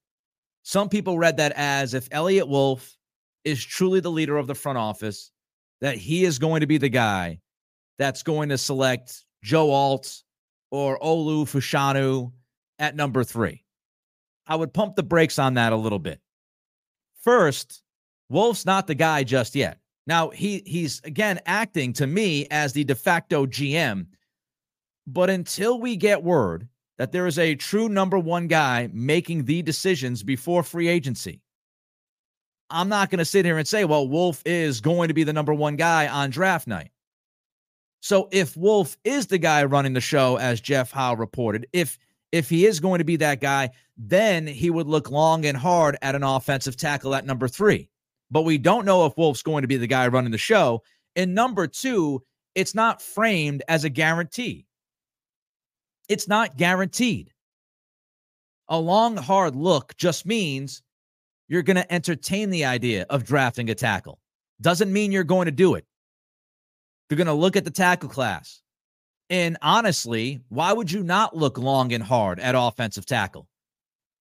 Some 0.62 0.88
people 0.88 1.18
read 1.18 1.38
that 1.38 1.53
as 1.57 1.94
if 1.94 2.09
Eliot 2.11 2.48
Wolf 2.48 2.96
is 3.44 3.64
truly 3.64 4.01
the 4.01 4.11
leader 4.11 4.37
of 4.37 4.46
the 4.46 4.55
front 4.55 4.79
office, 4.79 5.31
that 5.81 5.96
he 5.96 6.24
is 6.24 6.38
going 6.38 6.61
to 6.61 6.66
be 6.66 6.79
the 6.79 6.88
guy 6.88 7.40
that's 7.98 8.22
going 8.22 8.48
to 8.51 8.59
select 8.59 9.24
Joe 9.42 9.70
Alt 9.70 10.22
or 10.70 10.98
Olu 10.98 11.44
Fashanu 11.44 12.33
at 12.79 12.96
number 12.96 13.24
three. 13.24 13.64
I 14.48 14.56
would 14.56 14.72
pump 14.72 14.96
the 14.96 15.02
brakes 15.02 15.38
on 15.38 15.54
that 15.54 15.72
a 15.72 15.76
little 15.76 15.98
bit. 15.98 16.20
First, 17.22 17.82
Wolf's 18.30 18.66
not 18.66 18.87
the 18.87 18.94
guy 18.94 19.22
just 19.22 19.54
yet. 19.54 19.78
Now, 20.06 20.30
he 20.30 20.62
he's 20.64 21.00
again 21.04 21.38
acting 21.44 21.92
to 21.94 22.06
me 22.06 22.46
as 22.50 22.72
the 22.72 22.84
de 22.84 22.94
facto 22.94 23.46
GM. 23.46 24.06
But 25.06 25.30
until 25.30 25.80
we 25.80 25.96
get 25.96 26.22
word 26.22 26.68
that 26.96 27.12
there 27.12 27.26
is 27.26 27.38
a 27.38 27.54
true 27.54 27.88
number 27.88 28.18
one 28.18 28.46
guy 28.46 28.88
making 28.92 29.44
the 29.44 29.62
decisions 29.62 30.22
before 30.22 30.62
free 30.62 30.88
agency, 30.88 31.42
I'm 32.70 32.88
not 32.88 33.11
going 33.11 33.18
to 33.18 33.24
sit 33.24 33.44
here 33.44 33.58
and 33.58 33.68
say, 33.68 33.84
well, 33.84 34.08
Wolf 34.08 34.42
is 34.44 34.80
going 34.80 35.08
to 35.08 35.14
be 35.14 35.24
the 35.24 35.32
number 35.32 35.54
one 35.54 35.76
guy 35.76 36.08
on 36.08 36.30
draft 36.30 36.66
night. 36.66 36.90
So 38.00 38.28
if 38.30 38.56
Wolf 38.56 38.96
is 39.04 39.26
the 39.26 39.38
guy 39.38 39.64
running 39.64 39.92
the 39.92 40.00
show, 40.00 40.37
as 40.37 40.61
Jeff 40.61 40.90
Howe 40.90 41.14
reported, 41.14 41.66
if 41.72 41.98
if 42.32 42.48
he 42.48 42.66
is 42.66 42.80
going 42.80 42.98
to 42.98 43.04
be 43.04 43.16
that 43.16 43.40
guy, 43.40 43.70
then 43.96 44.46
he 44.46 44.70
would 44.70 44.86
look 44.86 45.10
long 45.10 45.46
and 45.46 45.56
hard 45.56 45.96
at 46.02 46.14
an 46.14 46.22
offensive 46.22 46.76
tackle 46.76 47.14
at 47.14 47.26
number 47.26 47.48
three. 47.48 47.88
But 48.30 48.42
we 48.42 48.58
don't 48.58 48.84
know 48.84 49.06
if 49.06 49.16
Wolf's 49.16 49.42
going 49.42 49.62
to 49.62 49.68
be 49.68 49.76
the 49.76 49.86
guy 49.86 50.08
running 50.08 50.32
the 50.32 50.38
show. 50.38 50.82
And 51.16 51.34
number 51.34 51.66
two, 51.66 52.22
it's 52.54 52.74
not 52.74 53.00
framed 53.00 53.62
as 53.68 53.84
a 53.84 53.88
guarantee. 53.88 54.66
It's 56.08 56.28
not 56.28 56.56
guaranteed. 56.56 57.32
A 58.68 58.78
long, 58.78 59.16
hard 59.16 59.56
look 59.56 59.96
just 59.96 60.26
means 60.26 60.82
you're 61.48 61.62
going 61.62 61.76
to 61.76 61.92
entertain 61.92 62.50
the 62.50 62.66
idea 62.66 63.06
of 63.08 63.24
drafting 63.24 63.70
a 63.70 63.74
tackle. 63.74 64.20
Doesn't 64.60 64.92
mean 64.92 65.12
you're 65.12 65.24
going 65.24 65.46
to 65.46 65.52
do 65.52 65.74
it. 65.74 65.86
You're 67.08 67.16
going 67.16 67.26
to 67.26 67.32
look 67.32 67.56
at 67.56 67.64
the 67.64 67.70
tackle 67.70 68.10
class. 68.10 68.60
And 69.30 69.58
honestly, 69.60 70.40
why 70.48 70.72
would 70.72 70.90
you 70.90 71.02
not 71.02 71.36
look 71.36 71.58
long 71.58 71.92
and 71.92 72.02
hard 72.02 72.40
at 72.40 72.54
offensive 72.56 73.04
tackle? 73.04 73.46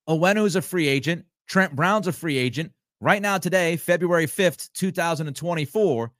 is 0.07 0.55
a 0.55 0.61
free 0.61 0.87
agent. 0.87 1.25
Trent 1.47 1.75
Brown's 1.75 2.07
a 2.07 2.11
free 2.11 2.37
agent. 2.37 2.73
Right 2.99 3.21
now, 3.21 3.37
today, 3.37 3.77
February 3.77 4.25
5th, 4.25 4.69
2024, 4.73 6.11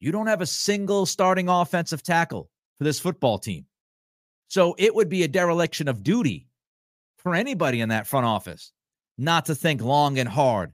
you 0.00 0.12
don't 0.12 0.26
have 0.26 0.40
a 0.42 0.46
single 0.46 1.06
starting 1.06 1.48
offensive 1.48 2.02
tackle 2.02 2.50
for 2.78 2.84
this 2.84 3.00
football 3.00 3.38
team. 3.38 3.66
So 4.48 4.74
it 4.78 4.94
would 4.94 5.08
be 5.08 5.22
a 5.22 5.28
dereliction 5.28 5.88
of 5.88 6.02
duty 6.02 6.46
for 7.16 7.34
anybody 7.34 7.80
in 7.80 7.88
that 7.88 8.06
front 8.06 8.26
office 8.26 8.72
not 9.18 9.46
to 9.46 9.54
think 9.54 9.82
long 9.82 10.18
and 10.18 10.28
hard 10.28 10.72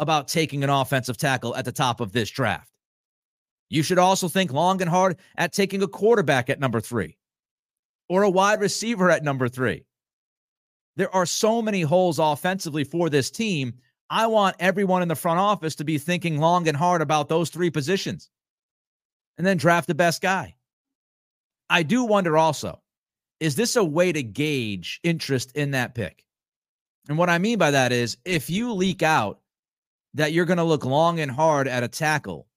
about 0.00 0.28
taking 0.28 0.64
an 0.64 0.70
offensive 0.70 1.16
tackle 1.16 1.54
at 1.54 1.64
the 1.64 1.72
top 1.72 2.00
of 2.00 2.12
this 2.12 2.30
draft. 2.30 2.70
You 3.70 3.82
should 3.82 3.98
also 3.98 4.28
think 4.28 4.52
long 4.52 4.80
and 4.80 4.90
hard 4.90 5.16
at 5.36 5.52
taking 5.52 5.82
a 5.82 5.88
quarterback 5.88 6.48
at 6.48 6.60
number 6.60 6.80
three 6.80 7.18
or 8.08 8.22
a 8.22 8.30
wide 8.30 8.60
receiver 8.60 9.10
at 9.10 9.22
number 9.22 9.48
three. 9.48 9.84
There 10.96 11.14
are 11.14 11.26
so 11.26 11.62
many 11.62 11.82
holes 11.82 12.18
offensively 12.18 12.84
for 12.84 13.10
this 13.10 13.30
team. 13.30 13.74
I 14.10 14.26
want 14.26 14.56
everyone 14.58 15.02
in 15.02 15.08
the 15.08 15.14
front 15.14 15.38
office 15.38 15.74
to 15.76 15.84
be 15.84 15.98
thinking 15.98 16.38
long 16.38 16.66
and 16.66 16.76
hard 16.76 17.02
about 17.02 17.28
those 17.28 17.50
three 17.50 17.70
positions 17.70 18.30
and 19.36 19.46
then 19.46 19.58
draft 19.58 19.86
the 19.86 19.94
best 19.94 20.22
guy. 20.22 20.56
I 21.70 21.82
do 21.82 22.04
wonder 22.04 22.36
also 22.36 22.82
is 23.40 23.54
this 23.54 23.76
a 23.76 23.84
way 23.84 24.10
to 24.10 24.22
gauge 24.22 24.98
interest 25.04 25.52
in 25.52 25.70
that 25.70 25.94
pick? 25.94 26.24
And 27.08 27.16
what 27.16 27.30
I 27.30 27.38
mean 27.38 27.56
by 27.56 27.70
that 27.70 27.92
is 27.92 28.16
if 28.24 28.50
you 28.50 28.72
leak 28.72 29.02
out 29.02 29.38
that 30.14 30.32
you're 30.32 30.44
going 30.44 30.58
to 30.58 30.64
look 30.64 30.84
long 30.84 31.20
and 31.20 31.30
hard 31.30 31.68
at 31.68 31.84
a 31.84 31.88
tackle 31.88 32.47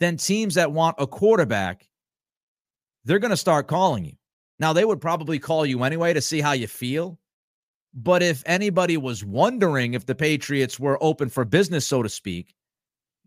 then 0.00 0.16
teams 0.16 0.54
that 0.54 0.72
want 0.72 0.96
a 0.98 1.06
quarterback, 1.06 1.88
they're 3.04 3.18
going 3.18 3.30
to 3.30 3.36
start 3.36 3.68
calling 3.68 4.04
you. 4.04 4.14
Now, 4.58 4.72
they 4.72 4.84
would 4.84 5.00
probably 5.00 5.38
call 5.38 5.66
you 5.66 5.82
anyway 5.82 6.12
to 6.12 6.20
see 6.20 6.40
how 6.40 6.52
you 6.52 6.66
feel. 6.66 7.18
But 7.92 8.22
if 8.22 8.42
anybody 8.46 8.96
was 8.96 9.24
wondering 9.24 9.94
if 9.94 10.06
the 10.06 10.14
Patriots 10.14 10.80
were 10.80 11.02
open 11.02 11.28
for 11.28 11.44
business, 11.44 11.86
so 11.86 12.02
to 12.02 12.08
speak, 12.08 12.54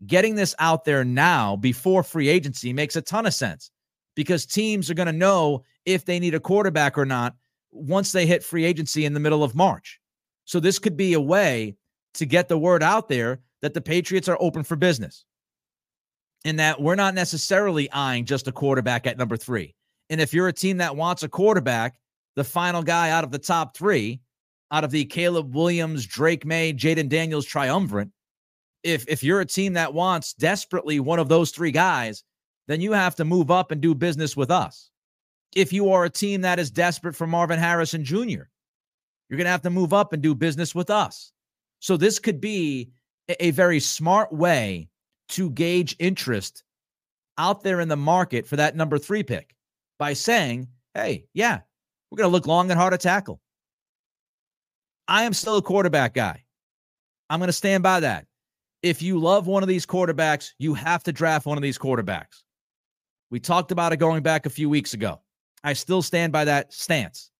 getting 0.06 0.34
this 0.34 0.54
out 0.58 0.84
there 0.84 1.04
now 1.04 1.56
before 1.56 2.02
free 2.02 2.28
agency 2.28 2.72
makes 2.72 2.96
a 2.96 3.02
ton 3.02 3.26
of 3.26 3.34
sense 3.34 3.70
because 4.14 4.44
teams 4.44 4.90
are 4.90 4.94
going 4.94 5.06
to 5.06 5.12
know 5.12 5.64
if 5.86 6.04
they 6.04 6.18
need 6.18 6.34
a 6.34 6.40
quarterback 6.40 6.98
or 6.98 7.06
not 7.06 7.34
once 7.70 8.12
they 8.12 8.26
hit 8.26 8.44
free 8.44 8.64
agency 8.64 9.04
in 9.04 9.14
the 9.14 9.20
middle 9.20 9.42
of 9.42 9.54
March. 9.54 10.00
So 10.44 10.60
this 10.60 10.78
could 10.78 10.96
be 10.96 11.14
a 11.14 11.20
way 11.20 11.76
to 12.14 12.26
get 12.26 12.48
the 12.48 12.58
word 12.58 12.82
out 12.82 13.08
there 13.08 13.40
that 13.62 13.74
the 13.74 13.80
Patriots 13.80 14.28
are 14.28 14.38
open 14.40 14.64
for 14.64 14.76
business 14.76 15.24
in 16.44 16.56
that 16.56 16.80
we're 16.80 16.94
not 16.94 17.14
necessarily 17.14 17.90
eyeing 17.90 18.24
just 18.24 18.48
a 18.48 18.52
quarterback 18.52 19.06
at 19.06 19.18
number 19.18 19.36
three. 19.36 19.74
And 20.10 20.20
if 20.20 20.32
you're 20.32 20.48
a 20.48 20.52
team 20.52 20.78
that 20.78 20.96
wants 20.96 21.22
a 21.22 21.28
quarterback, 21.28 21.96
the 22.36 22.44
final 22.44 22.82
guy 22.82 23.10
out 23.10 23.24
of 23.24 23.30
the 23.30 23.38
top 23.38 23.76
three, 23.76 24.20
out 24.70 24.84
of 24.84 24.90
the 24.90 25.04
Caleb 25.04 25.54
Williams, 25.54 26.06
Drake 26.06 26.46
Maye, 26.46 26.72
Jayden 26.72 27.08
Daniels 27.08 27.46
triumvirate, 27.46 28.10
if 28.84 29.06
if 29.08 29.22
you're 29.22 29.40
a 29.40 29.46
team 29.46 29.72
that 29.74 29.92
wants 29.92 30.34
desperately 30.34 31.00
one 31.00 31.18
of 31.18 31.28
those 31.28 31.50
three 31.50 31.72
guys, 31.72 32.22
then 32.68 32.80
you 32.80 32.92
have 32.92 33.16
to 33.16 33.24
move 33.24 33.50
up 33.50 33.70
and 33.70 33.80
do 33.80 33.94
business 33.94 34.36
with 34.36 34.50
us. 34.50 34.90
If 35.54 35.72
you 35.72 35.90
are 35.90 36.04
a 36.04 36.10
team 36.10 36.42
that 36.42 36.58
is 36.58 36.70
desperate 36.70 37.16
for 37.16 37.26
Marvin 37.26 37.58
Harrison 37.58 38.04
Jr., 38.04 38.44
you're 39.28 39.36
going 39.36 39.44
to 39.44 39.50
have 39.50 39.62
to 39.62 39.70
move 39.70 39.92
up 39.92 40.12
and 40.12 40.22
do 40.22 40.34
business 40.34 40.74
with 40.74 40.90
us. 40.90 41.32
So 41.80 41.96
this 41.96 42.18
could 42.18 42.40
be 42.40 42.90
a, 43.28 43.46
a 43.46 43.50
very 43.50 43.80
smart 43.80 44.32
way 44.32 44.88
to 45.30 45.50
gauge 45.50 45.96
interest 45.98 46.64
out 47.36 47.62
there 47.62 47.80
in 47.80 47.88
the 47.88 47.96
market 47.96 48.46
for 48.46 48.56
that 48.56 48.76
number 48.76 48.98
three 48.98 49.22
pick 49.22 49.54
by 49.98 50.12
saying, 50.12 50.68
hey, 50.94 51.26
yeah, 51.34 51.60
we're 52.10 52.16
going 52.16 52.28
to 52.28 52.32
look 52.32 52.46
long 52.46 52.70
and 52.70 52.78
hard 52.78 52.92
to 52.92 52.98
tackle. 52.98 53.40
I 55.06 55.24
am 55.24 55.32
still 55.32 55.56
a 55.56 55.62
quarterback 55.62 56.14
guy. 56.14 56.44
I'm 57.30 57.40
going 57.40 57.48
to 57.48 57.52
stand 57.52 57.82
by 57.82 58.00
that. 58.00 58.26
If 58.82 59.02
you 59.02 59.18
love 59.18 59.46
one 59.46 59.62
of 59.62 59.68
these 59.68 59.86
quarterbacks, 59.86 60.50
you 60.58 60.74
have 60.74 61.02
to 61.04 61.12
draft 61.12 61.46
one 61.46 61.58
of 61.58 61.62
these 61.62 61.78
quarterbacks. 61.78 62.42
We 63.30 63.40
talked 63.40 63.72
about 63.72 63.92
it 63.92 63.98
going 63.98 64.22
back 64.22 64.46
a 64.46 64.50
few 64.50 64.68
weeks 64.68 64.94
ago. 64.94 65.20
I 65.64 65.72
still 65.72 66.02
stand 66.02 66.32
by 66.32 66.44
that 66.44 66.72
stance, 66.72 67.30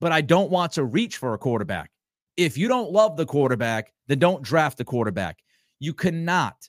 but 0.00 0.12
I 0.12 0.20
don't 0.20 0.50
want 0.50 0.72
to 0.72 0.84
reach 0.84 1.18
for 1.18 1.34
a 1.34 1.38
quarterback. 1.38 1.90
If 2.36 2.56
you 2.56 2.66
don't 2.66 2.90
love 2.90 3.16
the 3.16 3.26
quarterback, 3.26 3.92
then 4.08 4.18
don't 4.18 4.42
draft 4.42 4.78
the 4.78 4.84
quarterback. 4.84 5.38
You 5.78 5.92
cannot 5.92 6.68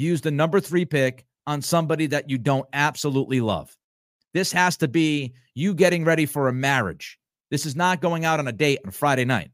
use 0.00 0.20
the 0.20 0.30
number 0.30 0.60
three 0.60 0.84
pick 0.84 1.24
on 1.46 1.62
somebody 1.62 2.06
that 2.06 2.28
you 2.30 2.38
don't 2.38 2.68
absolutely 2.72 3.40
love. 3.40 3.76
This 4.32 4.52
has 4.52 4.76
to 4.78 4.88
be 4.88 5.34
you 5.54 5.74
getting 5.74 6.04
ready 6.04 6.26
for 6.26 6.48
a 6.48 6.52
marriage. 6.52 7.18
This 7.50 7.66
is 7.66 7.74
not 7.74 8.00
going 8.00 8.24
out 8.24 8.38
on 8.38 8.48
a 8.48 8.52
date 8.52 8.78
on 8.84 8.92
Friday 8.92 9.24
night. 9.24 9.50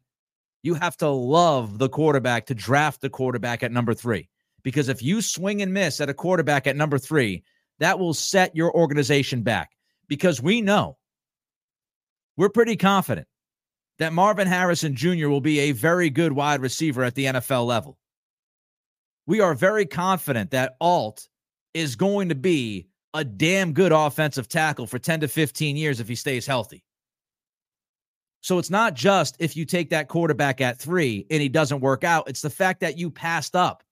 You 0.62 0.74
have 0.74 0.96
to 0.98 1.08
love 1.08 1.78
the 1.78 1.88
quarterback 1.88 2.46
to 2.46 2.54
draft 2.54 3.00
the 3.00 3.08
quarterback 3.08 3.62
at 3.62 3.72
number 3.72 3.94
three. 3.94 4.28
Because 4.62 4.88
if 4.88 5.02
you 5.02 5.22
swing 5.22 5.62
and 5.62 5.72
miss 5.72 6.00
at 6.00 6.10
a 6.10 6.14
quarterback 6.14 6.66
at 6.66 6.76
number 6.76 6.98
three, 6.98 7.44
that 7.78 7.98
will 7.98 8.14
set 8.14 8.54
your 8.56 8.74
organization 8.74 9.42
back. 9.42 9.70
Because 10.08 10.42
we 10.42 10.60
know, 10.60 10.98
we're 12.36 12.48
pretty 12.48 12.76
confident 12.76 13.28
that 13.98 14.12
Marvin 14.12 14.48
Harrison 14.48 14.94
Jr. 14.94 15.28
will 15.28 15.40
be 15.40 15.60
a 15.60 15.72
very 15.72 16.10
good 16.10 16.32
wide 16.32 16.60
receiver 16.60 17.02
at 17.04 17.14
the 17.14 17.26
NFL 17.26 17.66
level 17.66 17.96
we 19.26 19.40
are 19.40 19.54
very 19.54 19.86
confident 19.86 20.50
that 20.52 20.76
Alt 20.80 21.28
is 21.74 21.96
going 21.96 22.28
to 22.28 22.34
be 22.34 22.88
a 23.14 23.24
damn 23.24 23.72
good 23.72 23.92
offensive 23.92 24.48
tackle 24.48 24.86
for 24.86 24.98
10 24.98 25.20
to 25.20 25.28
15 25.28 25.76
years 25.76 26.00
if 26.00 26.08
he 26.08 26.14
stays 26.14 26.46
healthy. 26.46 26.84
So 28.40 28.58
it's 28.58 28.70
not 28.70 28.94
just 28.94 29.36
if 29.40 29.56
you 29.56 29.64
take 29.64 29.90
that 29.90 30.08
quarterback 30.08 30.60
at 30.60 30.78
three 30.78 31.26
and 31.30 31.42
he 31.42 31.48
doesn't 31.48 31.80
work 31.80 32.04
out, 32.04 32.28
it's 32.28 32.42
the 32.42 32.50
fact 32.50 32.80
that 32.80 32.96
you 32.96 33.10
passed 33.10 33.56
up 33.56 33.82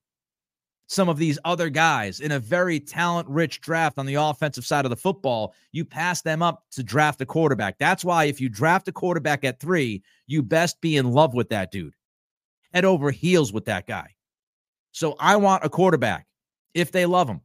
some 0.87 1.09
of 1.09 1.17
these 1.19 1.39
other 1.45 1.71
guys 1.71 2.21
in 2.21 2.33
a 2.33 2.39
very 2.39 2.79
talent 2.79 3.29
rich 3.29 3.61
draft 3.61 3.99
on 3.99 4.07
the 4.07 4.15
offensive 4.15 4.65
side 4.65 4.85
of 4.85 4.91
the 4.91 4.97
football. 4.97 5.55
You 5.73 5.85
pass 5.85 6.23
them 6.23 6.43
up 6.43 6.65
to 6.73 6.83
draft 6.83 7.21
a 7.21 7.27
quarterback. 7.27 7.79
That's 7.79 8.05
why 8.05 8.25
if 8.25 8.41
you 8.41 8.49
draft 8.49 8.87
a 8.87 8.93
quarterback 8.93 9.45
at 9.45 9.59
three, 9.59 10.03
you 10.27 10.43
best 10.43 10.81
be 10.81 10.97
in 10.97 11.11
love 11.11 11.35
with 11.35 11.49
that 11.49 11.73
dude, 11.73 11.95
head 12.73 12.85
over 12.85 13.11
heels 13.11 13.53
with 13.53 13.65
that 13.65 13.87
guy. 13.87 14.14
So 14.95 15.17
I 15.19 15.37
want 15.37 15.65
a 15.65 15.69
quarterback 15.69 16.27
if 16.73 16.93
they 16.93 17.05
love 17.05 17.29
him. 17.29 17.41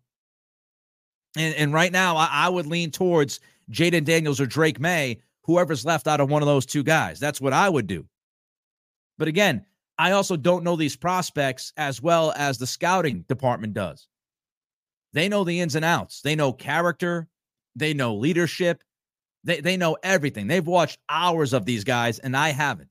And, 1.35 1.55
and 1.55 1.73
right 1.73 1.91
now, 1.91 2.15
I, 2.15 2.29
I 2.31 2.49
would 2.49 2.67
lean 2.67 2.91
towards 2.91 3.39
Jayden 3.71 4.05
Daniels 4.05 4.39
or 4.39 4.45
Drake 4.45 4.79
Maye, 4.79 5.19
whoever's 5.41 5.83
left 5.83 6.07
out 6.07 6.21
of 6.21 6.29
one 6.29 6.43
of 6.43 6.47
those 6.47 6.67
two 6.67 6.83
guys. 6.83 7.19
That's 7.19 7.41
what 7.41 7.51
I 7.51 7.67
would 7.67 7.87
do. 7.87 8.05
But 9.17 9.27
again, 9.27 9.65
I 9.97 10.11
also 10.11 10.37
don't 10.37 10.63
know 10.63 10.75
these 10.75 10.95
prospects 10.95 11.73
as 11.75 12.01
well 12.01 12.33
as 12.37 12.59
the 12.59 12.67
scouting 12.67 13.25
department 13.27 13.73
does. 13.73 14.07
They 15.13 15.27
know 15.27 15.43
the 15.43 15.59
ins 15.59 15.73
and 15.73 15.83
outs. 15.83 16.21
They 16.21 16.35
know 16.35 16.53
character, 16.53 17.27
they 17.75 17.95
know 17.95 18.15
leadership, 18.15 18.83
they, 19.43 19.59
they 19.59 19.75
know 19.75 19.97
everything. 20.03 20.45
They've 20.45 20.65
watched 20.65 20.99
hours 21.09 21.53
of 21.53 21.65
these 21.65 21.83
guys, 21.83 22.19
and 22.19 22.37
I 22.37 22.49
haven't. 22.49 22.89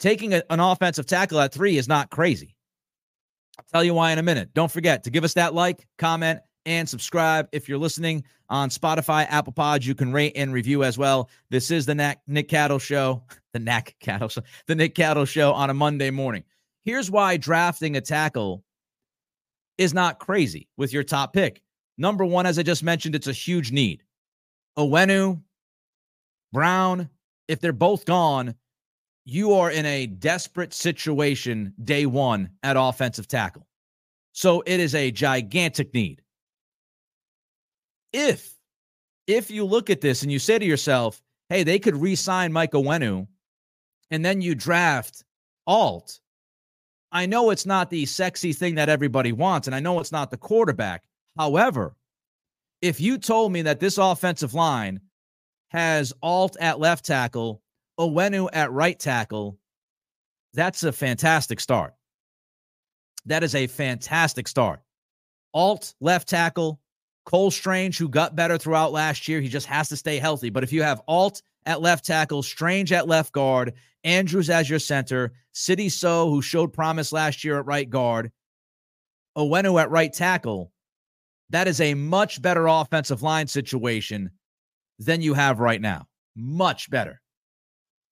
Taking 0.00 0.34
a, 0.34 0.42
an 0.50 0.60
offensive 0.60 1.06
tackle 1.06 1.38
at 1.40 1.52
three 1.52 1.76
is 1.76 1.86
not 1.86 2.10
crazy. 2.10 2.56
I'll 3.58 3.64
tell 3.70 3.84
you 3.84 3.94
why 3.94 4.10
in 4.12 4.18
a 4.18 4.22
minute. 4.22 4.52
Don't 4.54 4.72
forget 4.72 5.04
to 5.04 5.10
give 5.10 5.22
us 5.22 5.34
that 5.34 5.54
like, 5.54 5.86
comment, 5.98 6.40
and 6.64 6.88
subscribe. 6.88 7.48
If 7.52 7.68
you're 7.68 7.78
listening 7.78 8.24
on 8.48 8.70
Spotify, 8.70 9.26
Apple 9.28 9.52
Pods, 9.52 9.86
you 9.86 9.94
can 9.94 10.12
rate 10.12 10.32
and 10.34 10.52
review 10.52 10.82
as 10.84 10.96
well. 10.96 11.28
This 11.50 11.70
is 11.70 11.84
the 11.84 11.94
Nick, 11.94 12.18
Nick 12.26 12.48
Cattles 12.48 12.82
Show, 12.82 13.22
the 13.52 13.58
Knack 13.58 13.94
Cattle 14.00 14.28
Show, 14.28 14.42
the 14.66 14.74
Nick 14.74 14.94
Cattles 14.94 15.28
Show 15.28 15.52
on 15.52 15.68
a 15.68 15.74
Monday 15.74 16.10
morning. 16.10 16.44
Here's 16.84 17.10
why 17.10 17.36
drafting 17.36 17.96
a 17.96 18.00
tackle 18.00 18.64
is 19.76 19.92
not 19.92 20.18
crazy 20.18 20.68
with 20.78 20.92
your 20.92 21.04
top 21.04 21.34
pick. 21.34 21.62
Number 21.98 22.24
one, 22.24 22.46
as 22.46 22.58
I 22.58 22.62
just 22.62 22.82
mentioned, 22.82 23.14
it's 23.14 23.26
a 23.26 23.32
huge 23.32 23.70
need. 23.70 24.02
Onwenu, 24.78 25.42
Brown, 26.52 27.10
if 27.48 27.60
they're 27.60 27.72
both 27.72 28.06
gone, 28.06 28.54
you 29.24 29.52
are 29.54 29.70
in 29.70 29.86
a 29.86 30.06
desperate 30.06 30.72
situation 30.72 31.74
day 31.84 32.06
one 32.06 32.50
at 32.62 32.76
offensive 32.78 33.28
tackle. 33.28 33.66
So 34.32 34.62
it 34.66 34.80
is 34.80 34.94
a 34.94 35.10
gigantic 35.10 35.92
need. 35.94 36.22
If 38.12 38.54
if 39.26 39.50
you 39.50 39.64
look 39.64 39.90
at 39.90 40.00
this 40.00 40.22
and 40.22 40.32
you 40.32 40.38
say 40.38 40.58
to 40.58 40.64
yourself, 40.64 41.20
hey, 41.48 41.62
they 41.62 41.78
could 41.78 41.96
re-sign 41.96 42.52
Mike 42.52 42.72
Onwenu, 42.72 43.28
and 44.10 44.24
then 44.24 44.40
you 44.40 44.54
draft 44.54 45.24
Alt. 45.66 46.18
I 47.12 47.26
know 47.26 47.50
it's 47.50 47.66
not 47.66 47.90
the 47.90 48.06
sexy 48.06 48.52
thing 48.52 48.74
that 48.76 48.88
everybody 48.88 49.30
wants, 49.30 49.68
and 49.68 49.74
I 49.74 49.80
know 49.80 50.00
it's 50.00 50.12
not 50.12 50.30
the 50.30 50.36
quarterback, 50.36 51.04
However, 51.36 51.96
if 52.82 53.00
you 53.00 53.18
told 53.18 53.52
me 53.52 53.62
that 53.62 53.80
this 53.80 53.98
offensive 53.98 54.54
line 54.54 55.00
has 55.68 56.12
Alt 56.22 56.56
at 56.60 56.80
left 56.80 57.04
tackle, 57.04 57.62
Onwenu 57.98 58.48
at 58.52 58.72
right 58.72 58.98
tackle, 58.98 59.58
that's 60.54 60.82
a 60.82 60.92
fantastic 60.92 61.60
start. 61.60 61.94
That 63.26 63.42
is 63.42 63.54
a 63.54 63.66
fantastic 63.66 64.48
start. 64.48 64.80
Alt 65.52 65.94
left 66.00 66.28
tackle, 66.28 66.80
Cole 67.24 67.50
Strange, 67.50 67.98
who 67.98 68.08
got 68.08 68.36
better 68.36 68.56
throughout 68.56 68.92
last 68.92 69.28
year, 69.28 69.40
he 69.40 69.48
just 69.48 69.66
has 69.66 69.88
to 69.90 69.96
stay 69.96 70.18
healthy. 70.18 70.50
But 70.50 70.64
if 70.64 70.72
you 70.72 70.82
have 70.82 71.02
Alt 71.06 71.42
at 71.66 71.82
left 71.82 72.04
tackle, 72.04 72.42
Strange 72.42 72.92
at 72.92 73.06
left 73.06 73.32
guard, 73.32 73.74
Andrews 74.04 74.48
as 74.48 74.70
your 74.70 74.78
center, 74.78 75.32
Sidy 75.52 75.88
Sow, 75.88 76.30
who 76.30 76.40
showed 76.40 76.72
promise 76.72 77.12
last 77.12 77.44
year 77.44 77.58
at 77.58 77.66
right 77.66 77.88
guard, 77.88 78.32
Onwenu 79.36 79.80
at 79.80 79.90
right 79.90 80.12
tackle, 80.12 80.72
that 81.50 81.68
is 81.68 81.80
a 81.80 81.94
much 81.94 82.40
better 82.40 82.66
offensive 82.66 83.22
line 83.22 83.46
situation 83.46 84.30
than 84.98 85.20
you 85.20 85.34
have 85.34 85.60
right 85.60 85.80
now. 85.80 86.06
Much 86.36 86.90
better. 86.90 87.20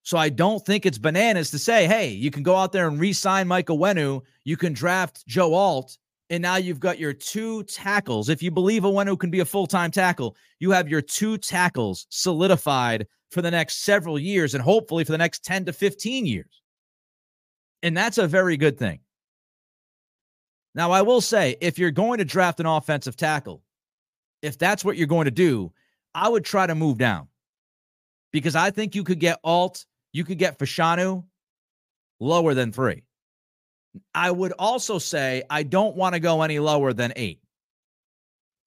So 0.08 0.16
I 0.16 0.30
don't 0.30 0.64
think 0.64 0.86
it's 0.86 0.96
bananas 0.96 1.50
to 1.50 1.58
say, 1.58 1.86
hey, 1.86 2.08
you 2.08 2.30
can 2.30 2.42
go 2.42 2.56
out 2.56 2.72
there 2.72 2.88
and 2.88 2.98
re-sign 2.98 3.46
Michael 3.46 3.76
Onwenu. 3.76 4.22
You 4.42 4.56
can 4.56 4.72
draft 4.72 5.26
Joe 5.26 5.52
Alt, 5.52 5.98
and 6.30 6.40
now 6.40 6.56
you've 6.56 6.80
got 6.80 6.98
your 6.98 7.12
two 7.12 7.62
tackles. 7.64 8.30
If 8.30 8.42
you 8.42 8.50
believe 8.50 8.84
a 8.84 8.88
Onwenu 8.88 9.18
can 9.18 9.30
be 9.30 9.40
a 9.40 9.44
full-time 9.44 9.90
tackle, 9.90 10.34
you 10.60 10.70
have 10.70 10.88
your 10.88 11.02
two 11.02 11.36
tackles 11.36 12.06
solidified 12.08 13.06
for 13.30 13.42
the 13.42 13.50
next 13.50 13.84
several 13.84 14.18
years 14.18 14.54
and 14.54 14.64
hopefully 14.64 15.04
for 15.04 15.12
the 15.12 15.18
next 15.18 15.44
10 15.44 15.66
to 15.66 15.74
15 15.74 16.24
years. 16.24 16.62
And 17.82 17.94
that's 17.94 18.16
a 18.16 18.26
very 18.26 18.56
good 18.56 18.78
thing. 18.78 19.00
Now, 20.74 20.90
I 20.90 21.02
will 21.02 21.20
say, 21.20 21.56
if 21.60 21.78
you're 21.78 21.90
going 21.90 22.16
to 22.16 22.24
draft 22.24 22.60
an 22.60 22.66
offensive 22.66 23.18
tackle, 23.18 23.62
if 24.40 24.56
that's 24.56 24.86
what 24.86 24.96
you're 24.96 25.06
going 25.06 25.26
to 25.26 25.30
do, 25.30 25.70
I 26.14 26.30
would 26.30 26.46
try 26.46 26.66
to 26.66 26.74
move 26.74 26.96
down 26.96 27.28
because 28.32 28.56
I 28.56 28.70
think 28.70 28.94
you 28.94 29.04
could 29.04 29.20
get 29.20 29.38
Alt, 29.44 29.84
you 30.12 30.24
could 30.24 30.38
get 30.38 30.58
Fashanu 30.58 31.24
lower 32.20 32.54
than 32.54 32.72
three. 32.72 33.04
I 34.14 34.30
would 34.30 34.52
also 34.58 34.98
say 34.98 35.42
I 35.50 35.62
don't 35.62 35.96
want 35.96 36.14
to 36.14 36.20
go 36.20 36.42
any 36.42 36.58
lower 36.58 36.92
than 36.92 37.12
eight. 37.16 37.40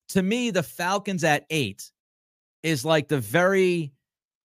To 0.10 0.24
me, 0.24 0.52
the 0.52 0.64
Falcons 0.64 1.24
at 1.24 1.46
eight 1.50 1.92
is 2.64 2.84
like 2.84 3.08
the 3.08 3.20
very 3.20 3.94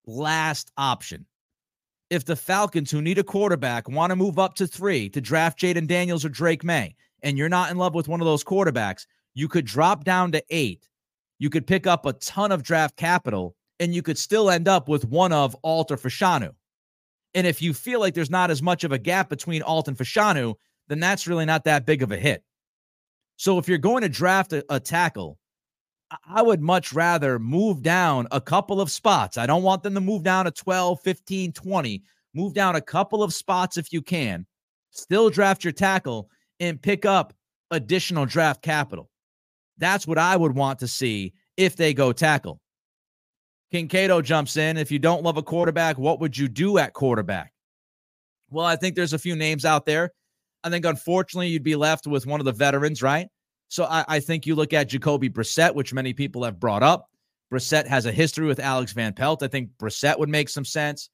last 0.07 0.71
option. 0.77 1.27
If 2.09 2.25
the 2.25 2.37
Falcons, 2.37 2.91
who 2.91 3.03
need 3.03 3.19
a 3.19 3.25
quarterback, 3.25 3.89
want 3.89 4.11
to 4.11 4.17
move 4.17 4.39
up 4.39 4.55
to 4.55 4.67
three 4.67 5.09
to 5.09 5.21
draft 5.21 5.59
Jayden 5.59 5.89
Daniels 5.89 6.25
or 6.25 6.29
Drake 6.29 6.63
Maye, 6.63 6.95
and 7.23 7.37
you're 7.37 7.49
not 7.49 7.71
in 7.71 7.79
love 7.79 7.95
with 7.95 8.07
one 8.07 8.21
of 8.21 8.27
those 8.27 8.45
quarterbacks, 8.45 9.07
you 9.35 9.49
could 9.49 9.65
drop 9.67 10.05
down 10.05 10.31
to 10.33 10.43
eight. 10.51 10.89
You 11.39 11.51
could 11.51 11.67
pick 11.67 11.87
up 11.87 12.07
a 12.07 12.13
ton 12.15 12.53
of 12.53 12.63
draft 12.63 12.97
capital, 12.97 13.57
and 13.81 13.93
you 13.93 14.03
could 14.03 14.19
still 14.19 14.51
end 14.51 14.69
up 14.69 14.89
with 14.89 15.05
one 15.05 15.33
of 15.33 15.57
Alt 15.65 15.91
or 15.91 15.97
Fashanu. 15.97 16.55
And 17.37 17.47
if 17.47 17.61
you 17.61 17.75
feel 17.75 18.01
like 18.01 18.15
there's 18.15 18.31
not 18.31 18.51
as 18.51 18.63
much 18.63 18.83
of 18.83 18.93
a 18.93 18.99
gap 18.99 19.29
between 19.29 19.63
Alt 19.63 19.89
and 19.89 19.97
Fashanu, 19.97 20.55
then 20.89 21.01
that's 21.01 21.27
really 21.27 21.45
not 21.45 21.65
that 21.65 21.85
big 21.85 22.03
of 22.03 22.11
a 22.11 22.17
hit. 22.17 22.43
So 23.37 23.59
if 23.59 23.69
you're 23.69 23.77
going 23.77 24.01
to 24.01 24.09
draft 24.09 24.55
a, 24.55 24.65
a 24.71 24.81
tackle, 24.81 25.39
I 26.27 26.41
would 26.41 26.63
much 26.63 26.95
rather 26.95 27.39
move 27.39 27.83
down 27.83 28.27
a 28.31 28.41
couple 28.41 28.81
of 28.81 28.91
spots. 28.91 29.37
I 29.37 29.45
don't 29.45 29.63
want 29.63 29.83
them 29.83 29.93
to 29.95 30.01
move 30.01 30.23
down 30.23 30.47
to 30.47 30.51
12, 30.51 30.99
15, 31.03 31.53
20. 31.53 32.03
Move 32.33 32.55
down 32.55 32.75
a 32.75 32.81
couple 32.81 33.23
of 33.23 33.35
spots 33.35 33.77
if 33.77 33.93
you 33.93 34.01
can. 34.01 34.47
Still 34.91 35.29
draft 35.29 35.63
your 35.63 35.75
tackle 35.75 36.31
and 36.59 36.81
pick 36.81 37.05
up 37.05 37.35
additional 37.71 38.25
draft 38.25 38.63
capital. 38.63 39.11
That's 39.77 40.07
what 40.07 40.17
I 40.17 40.37
would 40.37 40.55
want 40.55 40.79
to 40.79 40.89
see 40.89 41.35
if 41.59 41.77
they 41.77 41.93
go 41.93 42.13
tackle. 42.13 42.63
King 43.73 43.89
Cato 43.89 44.23
jumps 44.23 44.57
in. 44.57 44.77
If 44.77 44.91
you 44.91 44.99
don't 44.99 45.23
love 45.23 45.37
a 45.37 45.43
quarterback, 45.43 45.99
what 45.99 46.21
would 46.21 46.37
you 46.37 46.49
do 46.49 46.79
at 46.79 46.93
quarterback? 46.93 47.53
Well, 48.51 48.65
I 48.65 48.77
think 48.77 48.95
there's 48.95 49.13
a 49.13 49.19
few 49.19 49.35
names 49.35 49.65
out 49.65 49.87
there. 49.87 50.13
I 50.63 50.71
think 50.71 50.85
unfortunately 50.85 51.49
you'd 51.49 51.63
be 51.63 51.77
left 51.77 52.07
with 52.07 52.27
one 52.27 52.41
of 52.41 52.47
the 52.47 52.53
veterans, 52.53 53.03
right? 53.03 53.29
So 53.69 53.85
I, 53.85 54.05
I 54.09 54.21
think 54.21 54.47
you 54.47 54.55
look 54.55 54.73
at 54.73 54.89
Jacoby 54.89 55.29
Brissett, 55.29 55.75
which 55.75 55.93
many 55.93 56.13
people 56.13 56.45
have 56.45 56.61
brought 56.61 56.83
up. 56.83 57.11
Brissett 57.53 57.87
has 57.87 58.07
a 58.07 58.13
history 58.13 58.47
with 58.47 58.61
Alex 58.61 58.93
Van 58.93 59.13
Pelt. 59.13 59.43
I 59.43 59.49
think 59.49 59.71
Brissett 59.79 60.19
would 60.19 60.29
make 60.29 60.49
some 60.49 60.65
sense. 60.65 61.11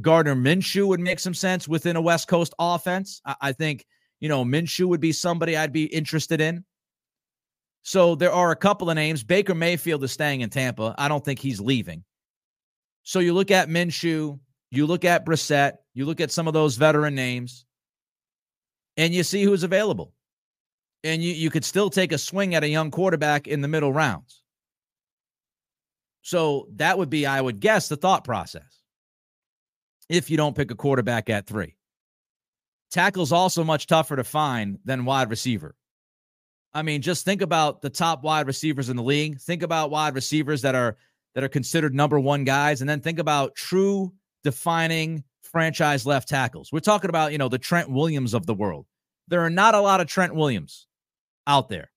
Gardner 0.00 0.36
Minshew 0.36 0.86
would 0.86 1.00
make 1.00 1.18
some 1.18 1.34
sense 1.34 1.66
within 1.66 1.96
a 1.96 2.00
West 2.00 2.28
Coast 2.28 2.54
offense. 2.58 3.20
I, 3.24 3.36
I 3.40 3.52
think 3.52 3.84
you 4.20 4.28
know, 4.28 4.44
Minshew 4.44 4.86
would 4.86 5.00
be 5.00 5.12
somebody 5.12 5.56
I'd 5.56 5.72
be 5.72 5.84
interested 5.84 6.40
in. 6.40 6.64
So 7.82 8.14
there 8.14 8.32
are 8.32 8.50
a 8.50 8.56
couple 8.56 8.90
of 8.90 8.96
names. 8.96 9.24
Baker 9.24 9.54
Mayfield 9.54 10.04
is 10.04 10.12
staying 10.12 10.42
in 10.42 10.50
Tampa. 10.50 10.94
I 10.98 11.08
don't 11.08 11.24
think 11.24 11.38
he's 11.38 11.60
leaving. 11.60 12.04
So 13.02 13.18
you 13.20 13.32
look 13.32 13.50
at 13.50 13.68
Minshew, 13.68 14.38
you 14.70 14.86
look 14.86 15.04
at 15.04 15.24
Brissett, 15.24 15.74
you 15.94 16.04
look 16.04 16.20
at 16.20 16.30
some 16.30 16.46
of 16.46 16.54
those 16.54 16.76
veteran 16.76 17.14
names, 17.14 17.64
and 18.96 19.14
you 19.14 19.22
see 19.22 19.42
who's 19.42 19.62
available. 19.62 20.12
And 21.02 21.22
you, 21.22 21.32
you 21.32 21.48
could 21.50 21.64
still 21.64 21.88
take 21.88 22.12
a 22.12 22.18
swing 22.18 22.54
at 22.54 22.62
a 22.62 22.68
young 22.68 22.90
quarterback 22.90 23.48
in 23.48 23.62
the 23.62 23.68
middle 23.68 23.92
rounds. 23.92 24.42
So 26.22 26.68
that 26.76 26.98
would 26.98 27.08
be, 27.08 27.24
I 27.24 27.40
would 27.40 27.60
guess, 27.60 27.88
the 27.88 27.96
thought 27.96 28.24
process 28.24 28.82
if 30.10 30.28
you 30.28 30.36
don't 30.36 30.56
pick 30.56 30.70
a 30.70 30.74
quarterback 30.74 31.30
at 31.30 31.46
three. 31.46 31.76
Tackle's 32.90 33.32
also 33.32 33.64
much 33.64 33.86
tougher 33.86 34.16
to 34.16 34.24
find 34.24 34.78
than 34.84 35.04
wide 35.04 35.30
receiver. 35.30 35.74
I 36.72 36.82
mean, 36.82 37.02
just 37.02 37.24
think 37.24 37.42
about 37.42 37.82
the 37.82 37.90
top 37.90 38.22
wide 38.22 38.46
receivers 38.46 38.88
in 38.88 38.96
the 38.96 39.02
league. 39.02 39.40
Think 39.40 39.62
about 39.62 39.90
wide 39.90 40.14
receivers 40.14 40.62
that 40.62 40.74
are 40.74 40.96
that 41.34 41.44
are 41.44 41.48
considered 41.48 41.94
number 41.94 42.18
one 42.18 42.44
guys, 42.44 42.80
and 42.80 42.90
then 42.90 43.00
think 43.00 43.18
about 43.18 43.54
true 43.54 44.12
defining 44.42 45.24
franchise 45.42 46.06
left 46.06 46.28
tackles. 46.28 46.72
We're 46.72 46.80
talking 46.80 47.10
about, 47.10 47.32
you 47.32 47.38
know, 47.38 47.48
the 47.48 47.58
Trent 47.58 47.90
Williams 47.90 48.34
of 48.34 48.46
the 48.46 48.54
world. 48.54 48.86
There 49.28 49.42
are 49.42 49.50
not 49.50 49.74
a 49.74 49.80
lot 49.80 50.00
of 50.00 50.06
Trent 50.06 50.34
Williams 50.34 50.86
out 51.46 51.68
there. 51.68 51.90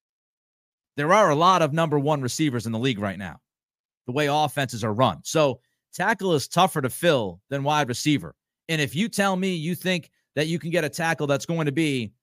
There 0.97 1.13
are 1.13 1.29
a 1.29 1.35
lot 1.35 1.61
of 1.61 1.73
number 1.73 1.97
one 1.97 2.21
receivers 2.21 2.65
in 2.65 2.71
the 2.71 2.79
league 2.79 2.99
right 2.99 3.17
now, 3.17 3.39
the 4.05 4.11
way 4.11 4.27
offenses 4.27 4.83
are 4.83 4.93
run. 4.93 5.19
So 5.23 5.59
tackle 5.93 6.33
is 6.33 6.47
tougher 6.47 6.81
to 6.81 6.89
fill 6.89 7.41
than 7.49 7.63
wide 7.63 7.89
receiver. 7.89 8.35
And 8.69 8.79
if 8.79 8.95
you 8.95 9.09
tell 9.09 9.35
me 9.35 9.55
you 9.55 9.75
think 9.75 10.11
that 10.35 10.47
you 10.47 10.59
can 10.59 10.69
get 10.69 10.83
a 10.83 10.89
tackle 10.89 11.27
that's 11.27 11.45
going 11.45 11.65
to 11.65 11.71
be, 11.71 12.13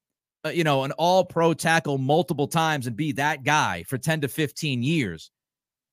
uh, 0.44 0.50
you 0.50 0.64
know, 0.64 0.84
an 0.84 0.92
all 0.92 1.24
pro 1.24 1.54
tackle 1.54 1.98
multiple 1.98 2.48
times 2.48 2.86
and 2.86 2.96
be 2.96 3.12
that 3.12 3.44
guy 3.44 3.82
for 3.84 3.98
10 3.98 4.22
to 4.22 4.28
15 4.28 4.82
years, 4.82 5.30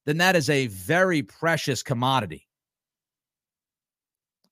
then 0.06 0.18
that 0.18 0.36
is 0.36 0.50
a 0.50 0.68
very 0.68 1.22
precious 1.22 1.84
commodity. 1.84 2.48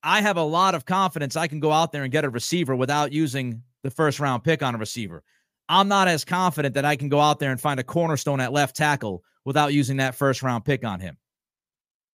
I 0.02 0.20
have 0.20 0.36
a 0.36 0.42
lot 0.42 0.74
of 0.74 0.84
confidence 0.84 1.36
I 1.36 1.48
can 1.48 1.60
go 1.60 1.72
out 1.72 1.92
there 1.92 2.02
and 2.02 2.12
get 2.12 2.24
a 2.24 2.30
receiver 2.30 2.76
without 2.76 3.12
using 3.12 3.62
the 3.82 3.90
first 3.90 4.20
round 4.20 4.44
pick 4.44 4.62
on 4.62 4.74
a 4.74 4.78
receiver. 4.78 5.22
I'm 5.68 5.88
not 5.88 6.08
as 6.08 6.24
confident 6.24 6.74
that 6.74 6.84
I 6.84 6.94
can 6.94 7.08
go 7.08 7.20
out 7.20 7.40
there 7.40 7.50
and 7.50 7.60
find 7.60 7.80
a 7.80 7.84
cornerstone 7.84 8.40
at 8.40 8.52
left 8.52 8.76
tackle 8.76 9.24
without 9.44 9.72
using 9.72 9.96
that 9.96 10.14
first 10.14 10.42
round 10.42 10.64
pick 10.64 10.84
on 10.84 11.00
him. 11.00 11.16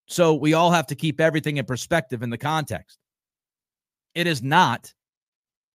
So 0.07 0.33
we 0.33 0.53
all 0.53 0.71
have 0.71 0.87
to 0.87 0.95
keep 0.95 1.21
everything 1.21 1.57
in 1.57 1.65
perspective 1.65 2.23
in 2.23 2.29
the 2.29 2.37
context. 2.37 2.97
It 4.15 4.27
is 4.27 4.41
not. 4.41 4.93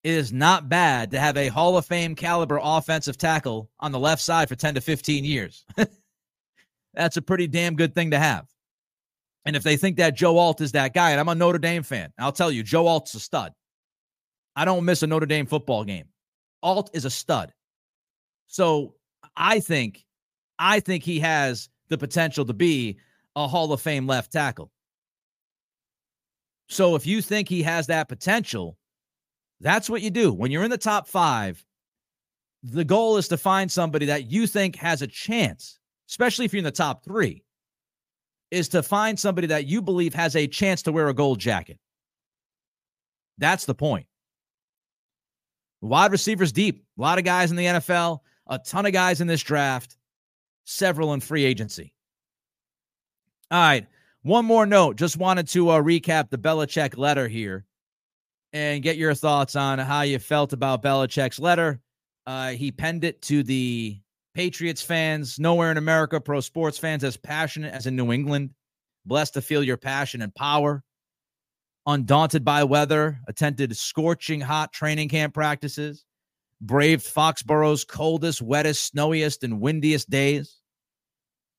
It 0.05 0.15
is 0.15 0.33
not 0.33 0.69
bad 0.69 1.11
to 1.11 1.21
have 1.21 1.37
a 1.37 1.49
Hall 1.49 1.77
of 1.77 1.87
Fame 1.87 2.15
caliber 2.15 2.61
offensive 2.63 3.19
tackle 3.19 3.69
on 3.81 3.93
the 3.93 3.99
left 3.99 4.23
side 4.23 4.49
for 4.49 4.55
10 4.55 4.75
to 4.77 4.81
15 4.81 5.25
years. 5.25 5.65
That's 6.95 7.17
a 7.17 7.23
pretty 7.23 7.47
damn 7.47 7.77
good 7.77 7.95
thing 7.95 8.13
to 8.13 8.19
have. 8.19 8.47
And 9.45 9.57
if 9.57 9.63
they 9.63 9.77
think 9.77 9.97
that 9.97 10.17
Joe 10.17 10.37
Alt 10.39 10.61
is 10.61 10.73
that 10.73 10.95
guy, 10.95 11.11
and 11.11 11.21
I'm 11.21 11.29
a 11.29 11.35
Notre 11.35 11.59
Dame 11.59 11.83
fan, 11.83 12.13
I'll 12.19 12.33
tell 12.33 12.53
you, 12.53 12.63
Joe 12.63 12.87
Alt's 12.87 13.15
a 13.15 13.21
stud. 13.21 13.53
I 14.55 14.65
don't 14.65 14.85
miss 14.85 15.03
a 15.03 15.07
Notre 15.07 15.27
Dame 15.27 15.47
football 15.47 15.85
game. 15.85 16.07
Alt 16.63 16.91
is 16.93 17.05
a 17.05 17.11
stud. 17.11 17.53
So 18.47 18.95
I 19.37 19.61
think, 19.61 20.05
I 20.59 20.81
think 20.81 21.05
he 21.05 21.21
has 21.21 21.69
the 21.89 21.99
potential 21.99 22.45
to 22.45 22.53
be 22.53 22.99
a 23.37 23.47
Hall 23.47 23.73
of 23.73 23.81
Fame 23.81 24.07
left 24.07 24.33
tackle. 24.33 24.71
So 26.69 26.97
if 26.97 27.07
you 27.07 27.23
think 27.23 27.49
he 27.49 27.63
has 27.63 27.87
that 27.87 28.09
potential, 28.09 28.77
that's 29.61 29.91
what 29.91 30.03
you 30.03 30.11
do. 30.11 30.33
When 30.33 30.51
you're 30.51 30.65
in 30.65 30.71
the 30.71 30.79
top 30.79 31.09
five, 31.09 31.65
the 32.63 32.85
goal 32.85 33.17
is 33.17 33.29
to 33.29 33.37
find 33.37 33.71
somebody 33.71 34.07
that 34.07 34.31
you 34.31 34.47
think 34.47 34.77
has 34.77 35.03
a 35.03 35.07
chance, 35.07 35.79
especially 36.09 36.45
if 36.45 36.53
you're 36.53 36.59
in 36.59 36.65
the 36.65 36.71
top 36.71 37.05
three, 37.05 37.45
is 38.51 38.69
to 38.71 38.83
find 38.83 39.19
somebody 39.19 39.49
that 39.49 39.67
you 39.67 39.83
believe 39.83 40.15
has 40.15 40.37
a 40.37 40.47
chance 40.47 40.83
to 40.83 40.93
wear 40.93 41.09
a 41.09 41.15
gold 41.15 41.39
jacket. 41.39 41.79
That's 43.39 43.65
the 43.65 43.75
point. 43.75 44.07
Wide 45.81 46.13
receivers 46.13 46.51
deep. 46.51 46.85
A 46.99 47.01
lot 47.01 47.19
of 47.19 47.25
guys 47.25 47.51
in 47.51 47.57
the 47.57 47.67
NFL, 47.67 48.19
a 48.49 48.59
ton 48.59 48.87
of 48.87 48.93
guys 48.93 49.21
in 49.21 49.29
this 49.29 49.43
draft, 49.43 49.97
several 50.65 51.13
in 51.15 51.21
free 51.21 51.45
agency. 51.45 51.93
All 53.51 53.61
right. 53.61 53.87
One 54.23 54.45
more 54.45 54.67
note. 54.67 54.97
Just 54.97 55.17
wanted 55.17 55.47
to 55.49 55.71
uh, 55.71 55.81
recap 55.81 56.31
the 56.31 56.39
Belichick 56.39 56.99
letter 56.99 57.29
here 57.29 57.65
and 58.53 58.83
get 58.83 58.97
your 58.97 59.15
thoughts 59.15 59.57
on 59.57 59.79
how 59.79 60.03
you 60.03 60.19
felt 60.19 60.53
about 60.53 60.83
Belichick's 60.83 61.39
letter. 61.39 61.81
Uh, 62.27 62.51
he 62.51 62.73
penned 62.73 63.05
it 63.05 63.23
to 63.23 63.43
the 63.43 63.99
Patriots 64.35 64.83
fans, 64.83 65.39
nowhere 65.39 65.71
in 65.71 65.77
America, 65.77 66.21
pro 66.21 66.41
sports 66.41 66.79
fans 66.79 67.05
as 67.05 67.17
passionate 67.17 67.73
as 67.73 67.87
in 67.87 67.97
New 67.97 68.13
England. 68.13 68.51
Blessed 69.07 69.35
to 69.35 69.43
feel 69.43 69.63
your 69.63 69.77
passion 69.77 70.23
and 70.23 70.35
power. 70.35 70.83
Undaunted 71.87 72.45
by 72.45 72.65
weather, 72.65 73.21
attended 73.29 73.75
scorching 73.77 74.41
hot 74.41 74.73
training 74.73 75.09
camp 75.09 75.33
practices, 75.33 76.05
braved 76.61 77.07
Foxborough's 77.07 77.85
coldest, 77.85 78.43
wettest, 78.43 78.91
snowiest, 78.91 79.43
and 79.43 79.61
windiest 79.61 80.11
days 80.11 80.59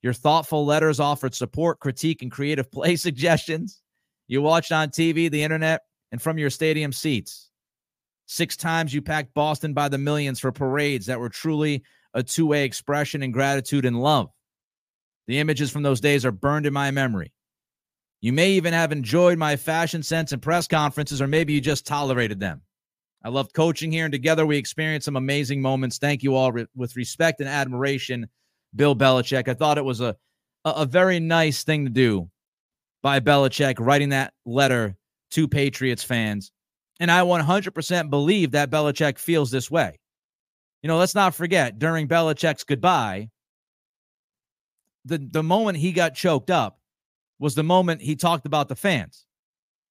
your 0.02 0.14
thoughtful 0.14 0.66
letters 0.66 1.00
offered 1.00 1.36
support, 1.36 1.80
critique, 1.80 2.22
and 2.22 2.32
creative 2.32 2.72
play 2.72 2.96
suggestions. 2.96 3.82
You 4.28 4.42
watched 4.42 4.72
on 4.72 4.90
TV, 4.90 5.30
the 5.30 5.44
internet, 5.44 5.82
and 6.12 6.22
from 6.22 6.38
your 6.38 6.50
stadium 6.50 6.92
seats. 6.92 7.50
Six 8.26 8.56
times 8.56 8.94
you 8.94 9.02
packed 9.02 9.34
Boston 9.34 9.74
by 9.74 9.90
the 9.90 9.98
millions 9.98 10.40
for 10.40 10.52
parades 10.52 11.08
that 11.08 11.20
were 11.20 11.30
truly 11.30 11.84
a 12.14 12.24
two 12.24 12.46
way 12.46 12.64
expression 12.64 13.24
in 13.24 13.32
gratitude 13.32 13.86
and 13.86 14.02
love. 14.02 14.30
The 15.28 15.40
images 15.40 15.72
from 15.72 15.84
those 15.84 16.02
days 16.02 16.26
are 16.26 16.32
burned 16.32 16.66
in 16.66 16.74
my 16.74 16.92
memory. 16.92 17.32
You 18.22 18.34
may 18.34 18.52
even 18.52 18.74
have 18.74 18.92
enjoyed 18.92 19.38
my 19.38 19.56
fashion 19.56 20.04
sense 20.04 20.32
and 20.32 20.42
press 20.42 20.68
conferences, 20.68 21.22
or 21.22 21.28
maybe 21.28 21.54
you 21.54 21.62
just 21.62 21.88
tolerated 21.88 22.40
them. 22.40 22.62
I 23.24 23.30
loved 23.30 23.54
coaching 23.54 23.92
here, 23.92 24.06
and 24.06 24.12
together 24.12 24.46
we 24.46 24.58
experienced 24.58 25.06
some 25.06 25.16
amazing 25.16 25.62
moments. 25.62 25.98
Thank 25.98 26.24
you 26.24 26.36
all 26.36 26.52
re- 26.52 26.68
with 26.76 26.96
respect 26.96 27.40
and 27.40 27.50
admiration. 27.50 28.28
Bill 28.76 28.96
Belichick. 28.96 29.48
I 29.48 29.54
thought 29.54 29.78
it 29.78 29.86
was 29.86 30.02
a, 30.02 30.16
a 30.66 30.86
very 30.86 31.20
nice 31.20 31.64
thing 31.64 31.86
to 31.86 31.92
do 31.92 32.30
by 33.02 33.20
Belichick 33.20 33.76
writing 33.80 34.10
that 34.10 34.34
letter 34.46 34.96
to 35.32 35.48
Patriots 35.48 36.04
fans. 36.04 36.52
And 37.00 37.10
I 37.10 37.22
100% 37.22 38.10
believe 38.10 38.52
that 38.52 38.70
Belichick 38.70 39.18
feels 39.18 39.52
this 39.52 39.72
way. 39.72 40.00
You 40.82 40.88
know, 40.88 40.98
let's 40.98 41.16
not 41.16 41.36
forget 41.36 41.80
during 41.80 42.08
Belichick's 42.08 42.64
goodbye, 42.64 43.30
the, 45.06 45.18
the 45.18 45.44
moment 45.44 45.78
he 45.78 45.92
got 45.92 46.16
choked 46.16 46.52
up 46.52 46.80
was 47.40 47.56
the 47.56 47.64
moment 47.64 48.02
he 48.02 48.16
talked 48.16 48.46
about 48.46 48.68
the 48.68 48.76
fans. 48.76 49.26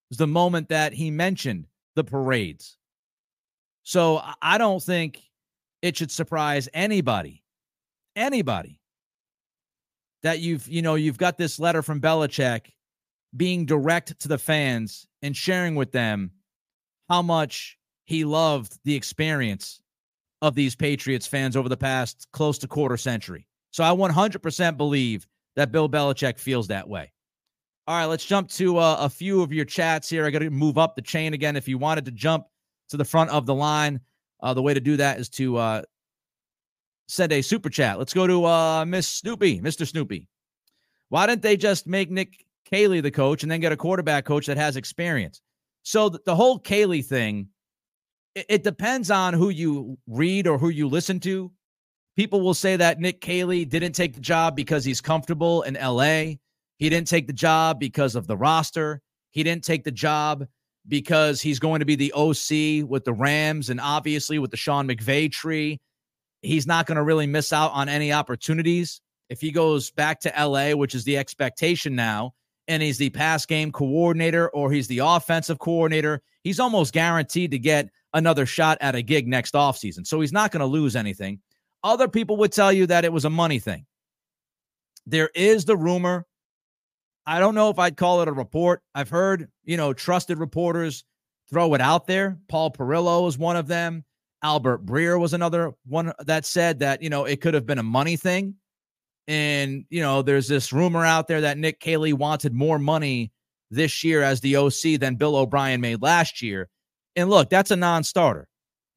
It 0.06 0.12
was 0.12 0.18
the 0.18 0.26
moment 0.26 0.68
that 0.68 0.92
he 0.92 1.10
mentioned 1.10 1.66
the 1.94 2.04
parades. 2.04 2.76
So 3.82 4.22
I 4.42 4.58
don't 4.58 4.82
think 4.82 5.22
it 5.80 5.96
should 5.96 6.10
surprise 6.10 6.68
anybody 6.74 7.42
anybody 8.18 8.80
that 10.22 10.40
you've, 10.40 10.68
you 10.68 10.82
know, 10.82 10.96
you've 10.96 11.16
got 11.16 11.38
this 11.38 11.58
letter 11.58 11.82
from 11.82 12.00
Belichick 12.00 12.72
being 13.36 13.66
direct 13.66 14.18
to 14.20 14.28
the 14.28 14.38
fans 14.38 15.06
and 15.22 15.36
sharing 15.36 15.74
with 15.74 15.92
them 15.92 16.30
how 17.08 17.22
much 17.22 17.78
he 18.04 18.24
loved 18.24 18.78
the 18.84 18.94
experience 18.94 19.80
of 20.40 20.54
these 20.54 20.76
Patriots 20.76 21.26
fans 21.26 21.56
over 21.56 21.68
the 21.68 21.76
past 21.76 22.26
close 22.32 22.58
to 22.58 22.68
quarter 22.68 22.96
century. 22.96 23.46
So 23.70 23.84
I 23.84 23.90
100% 23.90 24.76
believe 24.76 25.26
that 25.56 25.72
Bill 25.72 25.88
Belichick 25.88 26.38
feels 26.38 26.68
that 26.68 26.88
way. 26.88 27.12
All 27.86 27.96
right, 27.96 28.06
let's 28.06 28.24
jump 28.24 28.50
to 28.50 28.78
uh, 28.78 28.96
a 29.00 29.08
few 29.08 29.42
of 29.42 29.52
your 29.52 29.64
chats 29.64 30.08
here. 30.08 30.26
I 30.26 30.30
got 30.30 30.40
to 30.40 30.50
move 30.50 30.78
up 30.78 30.94
the 30.94 31.02
chain 31.02 31.34
again. 31.34 31.56
If 31.56 31.68
you 31.68 31.78
wanted 31.78 32.04
to 32.04 32.10
jump 32.10 32.46
to 32.90 32.96
the 32.96 33.04
front 33.04 33.30
of 33.30 33.46
the 33.46 33.54
line, 33.54 34.00
uh, 34.40 34.54
the 34.54 34.62
way 34.62 34.74
to 34.74 34.80
do 34.80 34.96
that 34.98 35.18
is 35.18 35.28
to 35.30 35.56
uh, 35.56 35.82
send 37.08 37.32
a 37.32 37.42
super 37.42 37.70
chat. 37.70 37.98
Let's 37.98 38.14
go 38.14 38.26
to 38.26 38.44
uh, 38.44 38.84
Miss 38.84 39.08
Snoopy, 39.08 39.60
Mr. 39.60 39.86
Snoopy. 39.86 40.28
Why 41.08 41.26
didn't 41.26 41.42
they 41.42 41.56
just 41.56 41.86
make 41.86 42.10
Nick 42.10 42.44
Caley 42.70 43.00
the 43.00 43.10
coach 43.10 43.42
and 43.42 43.50
then 43.50 43.60
get 43.60 43.72
a 43.72 43.76
quarterback 43.76 44.24
coach 44.24 44.46
that 44.46 44.56
has 44.56 44.76
experience? 44.76 45.40
So 45.82 46.08
the, 46.08 46.20
the 46.24 46.36
whole 46.36 46.58
Caley 46.58 47.02
thing, 47.02 47.48
it, 48.34 48.46
it, 48.48 48.62
depends 48.62 49.10
on 49.10 49.34
who 49.34 49.48
you 49.48 49.98
read 50.06 50.46
or 50.46 50.58
who 50.58 50.68
you 50.68 50.88
listen 50.88 51.20
to. 51.20 51.50
People 52.16 52.40
will 52.40 52.54
say 52.54 52.76
that 52.76 53.00
Nick 53.00 53.20
Caley 53.20 53.64
didn't 53.64 53.92
take 53.92 54.14
the 54.14 54.20
job 54.20 54.56
because 54.56 54.84
he's 54.84 55.00
comfortable 55.00 55.62
in 55.62 55.74
LA. 55.74 56.34
He 56.78 56.88
didn't 56.88 57.08
take 57.08 57.26
the 57.26 57.32
job 57.32 57.78
because 57.78 58.14
of 58.14 58.26
the 58.26 58.36
roster. 58.36 59.00
He 59.30 59.42
didn't 59.42 59.64
take 59.64 59.84
the 59.84 59.92
job 59.92 60.46
because 60.86 61.40
he's 61.40 61.58
going 61.58 61.80
to 61.80 61.86
be 61.86 61.96
the 61.96 62.12
OC 62.12 62.88
with 62.88 63.04
the 63.04 63.12
Rams 63.12 63.70
and 63.70 63.80
obviously 63.80 64.38
with 64.38 64.50
the 64.50 64.56
Sean 64.56 64.88
McVay 64.88 65.30
tree 65.30 65.80
he's 66.42 66.66
not 66.66 66.86
going 66.86 66.96
to 66.96 67.02
really 67.02 67.26
miss 67.26 67.52
out 67.52 67.72
on 67.72 67.88
any 67.88 68.12
opportunities 68.12 69.00
if 69.28 69.40
he 69.40 69.50
goes 69.50 69.90
back 69.90 70.20
to 70.20 70.32
LA, 70.38 70.72
which 70.72 70.94
is 70.94 71.04
the 71.04 71.18
expectation 71.18 71.94
now, 71.94 72.32
and 72.68 72.82
he's 72.82 72.98
the 72.98 73.10
pass 73.10 73.46
game 73.46 73.72
coordinator 73.72 74.50
or 74.50 74.70
he's 74.70 74.86
the 74.86 74.98
offensive 74.98 75.58
coordinator, 75.58 76.22
he's 76.44 76.60
almost 76.60 76.92
guaranteed 76.92 77.50
to 77.50 77.58
get 77.58 77.88
another 78.14 78.46
shot 78.46 78.78
at 78.80 78.94
a 78.94 79.02
gig 79.02 79.26
next 79.26 79.54
offseason. 79.54 80.06
So 80.06 80.20
he's 80.20 80.32
not 80.32 80.52
going 80.52 80.60
to 80.60 80.66
lose 80.66 80.94
anything. 80.94 81.40
Other 81.82 82.08
people 82.08 82.36
would 82.38 82.52
tell 82.52 82.72
you 82.72 82.86
that 82.86 83.04
it 83.04 83.12
was 83.12 83.24
a 83.24 83.30
money 83.30 83.58
thing. 83.58 83.86
There 85.06 85.30
is 85.34 85.64
the 85.64 85.76
rumor. 85.76 86.26
I 87.26 87.40
don't 87.40 87.54
know 87.54 87.70
if 87.70 87.78
I'd 87.78 87.96
call 87.96 88.22
it 88.22 88.28
a 88.28 88.32
report. 88.32 88.82
I've 88.94 89.08
heard, 89.08 89.48
you 89.64 89.76
know, 89.76 89.92
trusted 89.92 90.38
reporters 90.38 91.04
throw 91.50 91.74
it 91.74 91.80
out 91.80 92.06
there. 92.06 92.38
Paul 92.48 92.70
Perillo 92.70 93.26
is 93.28 93.38
one 93.38 93.56
of 93.56 93.66
them. 93.66 94.04
Albert 94.42 94.86
Breer 94.86 95.18
was 95.18 95.34
another 95.34 95.72
one 95.86 96.12
that 96.20 96.46
said 96.46 96.78
that, 96.80 97.02
you 97.02 97.10
know, 97.10 97.24
it 97.24 97.40
could 97.40 97.54
have 97.54 97.66
been 97.66 97.78
a 97.78 97.82
money 97.82 98.16
thing. 98.16 98.54
And, 99.28 99.84
you 99.90 100.00
know, 100.00 100.22
there's 100.22 100.48
this 100.48 100.72
rumor 100.72 101.04
out 101.04 101.28
there 101.28 101.42
that 101.42 101.58
Nick 101.58 101.80
Caley 101.80 102.14
wanted 102.14 102.54
more 102.54 102.78
money 102.78 103.30
this 103.70 104.02
year 104.02 104.22
as 104.22 104.40
the 104.40 104.56
OC 104.56 104.98
than 104.98 105.16
Bill 105.16 105.36
O'Brien 105.36 105.80
made 105.80 106.02
last 106.02 106.40
year. 106.42 106.68
And 107.14 107.28
look, 107.28 107.50
that's 107.50 107.70
a 107.70 107.76
non 107.76 108.02
starter. 108.04 108.48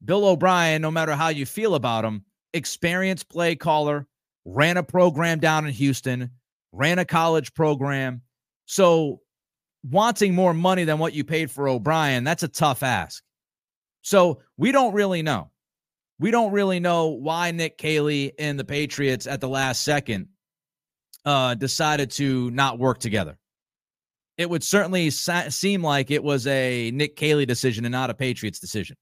Bill 0.04 0.26
O'Brien, 0.26 0.82
no 0.82 0.90
matter 0.90 1.12
how 1.12 1.28
you 1.28 1.44
feel 1.46 1.74
about 1.74 2.04
him, 2.04 2.24
experienced 2.54 3.28
play 3.28 3.54
caller, 3.54 4.06
ran 4.46 4.78
a 4.78 4.82
program 4.82 5.38
down 5.38 5.66
in 5.66 5.72
Houston, 5.72 6.30
ran 6.72 6.98
a 6.98 7.04
college 7.04 7.52
program. 7.54 8.22
So 8.64 9.20
wanting 9.88 10.34
more 10.34 10.54
money 10.54 10.84
than 10.84 10.98
what 10.98 11.12
you 11.12 11.24
paid 11.24 11.50
for 11.50 11.68
O'Brien, 11.68 12.24
that's 12.24 12.42
a 12.42 12.48
tough 12.48 12.82
ask. 12.82 13.22
So 14.00 14.40
we 14.56 14.72
don't 14.72 14.94
really 14.94 15.22
know. 15.22 15.51
We 16.22 16.30
don't 16.30 16.52
really 16.52 16.78
know 16.78 17.08
why 17.08 17.50
Nick 17.50 17.78
Caley 17.78 18.32
and 18.38 18.56
the 18.56 18.64
Patriots 18.64 19.26
at 19.26 19.40
the 19.40 19.48
last 19.48 19.82
second 19.82 20.28
uh, 21.24 21.56
decided 21.56 22.12
to 22.12 22.48
not 22.52 22.78
work 22.78 23.00
together. 23.00 23.36
It 24.38 24.48
would 24.48 24.62
certainly 24.62 25.10
sa- 25.10 25.48
seem 25.48 25.82
like 25.82 26.12
it 26.12 26.22
was 26.22 26.46
a 26.46 26.92
Nick 26.92 27.16
Caley 27.16 27.44
decision 27.44 27.84
and 27.84 27.90
not 27.90 28.08
a 28.08 28.14
Patriots 28.14 28.60
decision. 28.60 28.96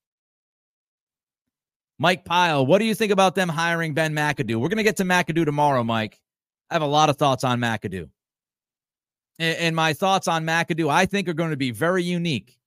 Mike 1.98 2.24
Pyle, 2.24 2.64
what 2.64 2.78
do 2.78 2.86
you 2.86 2.94
think 2.94 3.12
about 3.12 3.34
them 3.34 3.50
hiring 3.50 3.92
Ben 3.92 4.14
McAdoo? 4.14 4.56
We're 4.56 4.70
going 4.70 4.78
to 4.78 4.82
get 4.82 4.96
to 4.96 5.04
McAdoo 5.04 5.44
tomorrow, 5.44 5.84
Mike. 5.84 6.18
I 6.70 6.74
have 6.74 6.82
a 6.82 6.86
lot 6.86 7.10
of 7.10 7.18
thoughts 7.18 7.44
on 7.44 7.60
McAdoo. 7.60 8.08
And, 9.38 9.58
and 9.58 9.76
my 9.76 9.92
thoughts 9.92 10.26
on 10.26 10.46
McAdoo, 10.46 10.90
I 10.90 11.04
think, 11.04 11.28
are 11.28 11.34
going 11.34 11.50
to 11.50 11.58
be 11.58 11.70
very 11.70 12.02
unique 12.02 12.58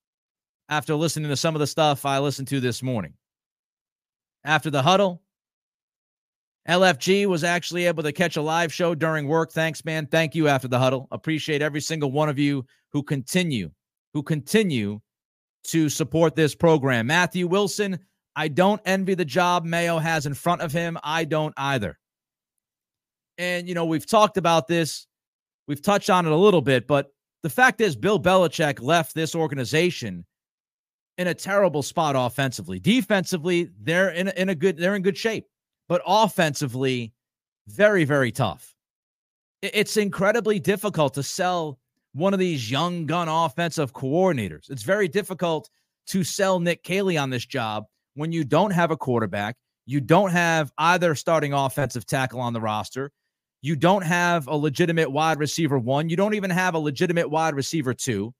after 0.69 0.93
listening 0.93 1.31
to 1.31 1.37
some 1.37 1.55
of 1.55 1.59
the 1.59 1.65
stuff 1.65 2.05
I 2.05 2.19
listened 2.19 2.49
to 2.49 2.59
this 2.59 2.83
morning. 2.83 3.15
After 4.45 4.69
the 4.69 4.81
huddle, 4.81 5.21
LFG 6.67 7.25
was 7.27 7.43
actually 7.43 7.85
able 7.85 8.03
to 8.03 8.11
catch 8.11 8.37
a 8.37 8.41
live 8.41 8.73
show 8.73 8.95
during 8.95 9.27
work. 9.27 9.51
Thanks, 9.51 9.83
man. 9.83 10.05
Thank 10.07 10.35
you 10.35 10.47
after 10.47 10.67
the 10.67 10.79
huddle. 10.79 11.07
Appreciate 11.11 11.61
every 11.61 11.81
single 11.81 12.11
one 12.11 12.29
of 12.29 12.39
you 12.39 12.65
who 12.91 13.03
continue, 13.03 13.71
who 14.13 14.23
continue 14.23 14.99
to 15.65 15.89
support 15.89 16.35
this 16.35 16.55
program. 16.55 17.07
Matthew 17.07 17.47
Wilson, 17.47 17.99
I 18.35 18.47
don't 18.47 18.81
envy 18.85 19.15
the 19.15 19.25
job 19.25 19.65
Mayo 19.65 19.97
has 19.97 20.25
in 20.25 20.33
front 20.33 20.61
of 20.61 20.71
him. 20.71 20.97
I 21.03 21.25
don't 21.25 21.53
either. 21.57 21.97
And, 23.37 23.67
you 23.67 23.75
know, 23.75 23.85
we've 23.85 24.05
talked 24.05 24.37
about 24.37 24.67
this, 24.67 25.07
we've 25.67 25.81
touched 25.81 26.09
on 26.09 26.25
it 26.25 26.31
a 26.31 26.37
little 26.37 26.61
bit, 26.61 26.87
but 26.87 27.07
the 27.41 27.49
fact 27.49 27.81
is, 27.81 27.95
Bill 27.95 28.21
Belichick 28.21 28.81
left 28.81 29.15
this 29.15 29.35
organization 29.35 30.25
in 31.17 31.27
a 31.27 31.33
terrible 31.33 31.83
spot 31.83 32.15
offensively. 32.17 32.79
Defensively, 32.79 33.69
they're 33.81 34.09
in 34.09 34.27
a, 34.27 34.31
in 34.31 34.49
a 34.49 34.55
good 34.55 34.77
they're 34.77 34.95
in 34.95 35.01
good 35.01 35.17
shape, 35.17 35.47
but 35.87 36.01
offensively, 36.05 37.13
very 37.67 38.05
very 38.05 38.31
tough. 38.31 38.73
It's 39.61 39.97
incredibly 39.97 40.59
difficult 40.59 41.13
to 41.13 41.23
sell 41.23 41.79
one 42.13 42.33
of 42.33 42.39
these 42.39 42.69
young 42.69 43.05
gun 43.05 43.27
offensive 43.29 43.93
coordinators. 43.93 44.69
It's 44.69 44.83
very 44.83 45.07
difficult 45.07 45.69
to 46.07 46.23
sell 46.23 46.59
Nick 46.59 46.83
Caley 46.83 47.17
on 47.17 47.29
this 47.29 47.45
job 47.45 47.85
when 48.15 48.31
you 48.31 48.43
don't 48.43 48.71
have 48.71 48.91
a 48.91 48.97
quarterback, 48.97 49.55
you 49.85 49.99
don't 49.99 50.31
have 50.31 50.71
either 50.77 51.15
starting 51.15 51.53
offensive 51.53 52.05
tackle 52.05 52.39
on 52.39 52.53
the 52.53 52.61
roster, 52.61 53.11
you 53.61 53.75
don't 53.75 54.03
have 54.03 54.47
a 54.47 54.55
legitimate 54.55 55.11
wide 55.11 55.39
receiver 55.39 55.79
one, 55.79 56.09
you 56.09 56.15
don't 56.15 56.33
even 56.33 56.49
have 56.49 56.75
a 56.75 56.79
legitimate 56.79 57.29
wide 57.29 57.55
receiver 57.55 57.93
two. 57.93 58.33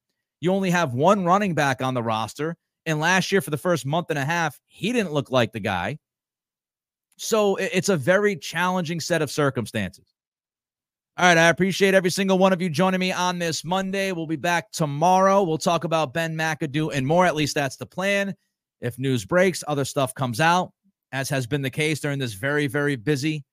You 0.44 0.52
only 0.52 0.72
have 0.72 0.94
one 0.94 1.24
running 1.24 1.54
back 1.54 1.82
on 1.82 1.94
the 1.94 2.04
roster. 2.04 2.58
And 2.86 3.00
last 3.00 3.32
year, 3.32 3.39
for 3.39 3.50
the 3.50 3.58
first 3.58 3.86
month 3.86 4.08
and 4.10 4.20
a 4.20 4.26
half, 4.26 4.60
he 4.68 4.91
didn't 4.91 5.14
look 5.14 5.32
like 5.32 5.54
the 5.54 5.62
guy. 5.62 6.00
So 7.16 7.56
it's 7.56 7.88
a 7.88 7.96
very 7.96 8.36
challenging 8.36 9.00
set 9.00 9.22
of 9.22 9.32
circumstances. 9.32 10.04
All 11.16 11.28
right. 11.28 11.38
I 11.38 11.48
appreciate 11.48 11.94
every 11.94 12.10
single 12.10 12.38
one 12.38 12.52
of 12.52 12.62
you 12.62 12.70
joining 12.70 13.00
me 13.00 13.14
on 13.14 13.39
this 13.39 13.64
Monday. 13.64 14.12
We'll 14.12 14.28
be 14.28 14.36
back 14.36 14.70
tomorrow. 14.74 15.44
We'll 15.44 15.58
talk 15.58 15.86
about 15.86 16.14
Ben 16.14 16.36
McAdoo 16.36 16.94
and 16.94 17.08
more. 17.08 17.26
At 17.26 17.36
least 17.36 17.56
that's 17.56 17.78
the 17.78 17.86
plan. 17.86 18.36
If 18.82 19.00
news 19.00 19.24
breaks, 19.24 19.64
other 19.70 19.86
stuff 19.86 20.14
comes 20.14 20.41
out, 20.41 20.74
as 21.14 21.30
has 21.30 21.48
been 21.48 21.62
the 21.62 21.70
case 21.70 22.02
during 22.02 22.20
this 22.20 22.34
very, 22.34 22.68
very 22.68 22.98
busy 22.98 23.46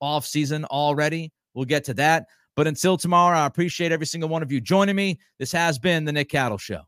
off 0.00 0.24
season 0.24 0.64
already. 0.64 1.32
We'll 1.52 1.66
get 1.66 1.84
to 1.84 1.94
that. 1.94 2.24
But 2.56 2.66
until 2.66 2.96
tomorrow, 2.96 3.38
I 3.38 3.46
appreciate 3.46 3.92
every 3.92 4.06
single 4.06 4.28
one 4.28 4.42
of 4.42 4.52
you 4.52 4.60
joining 4.60 4.96
me. 4.96 5.18
This 5.38 5.52
has 5.52 5.78
been 5.78 6.04
the 6.04 6.12
Nick 6.12 6.28
Cattles 6.28 6.62
Show. 6.62 6.82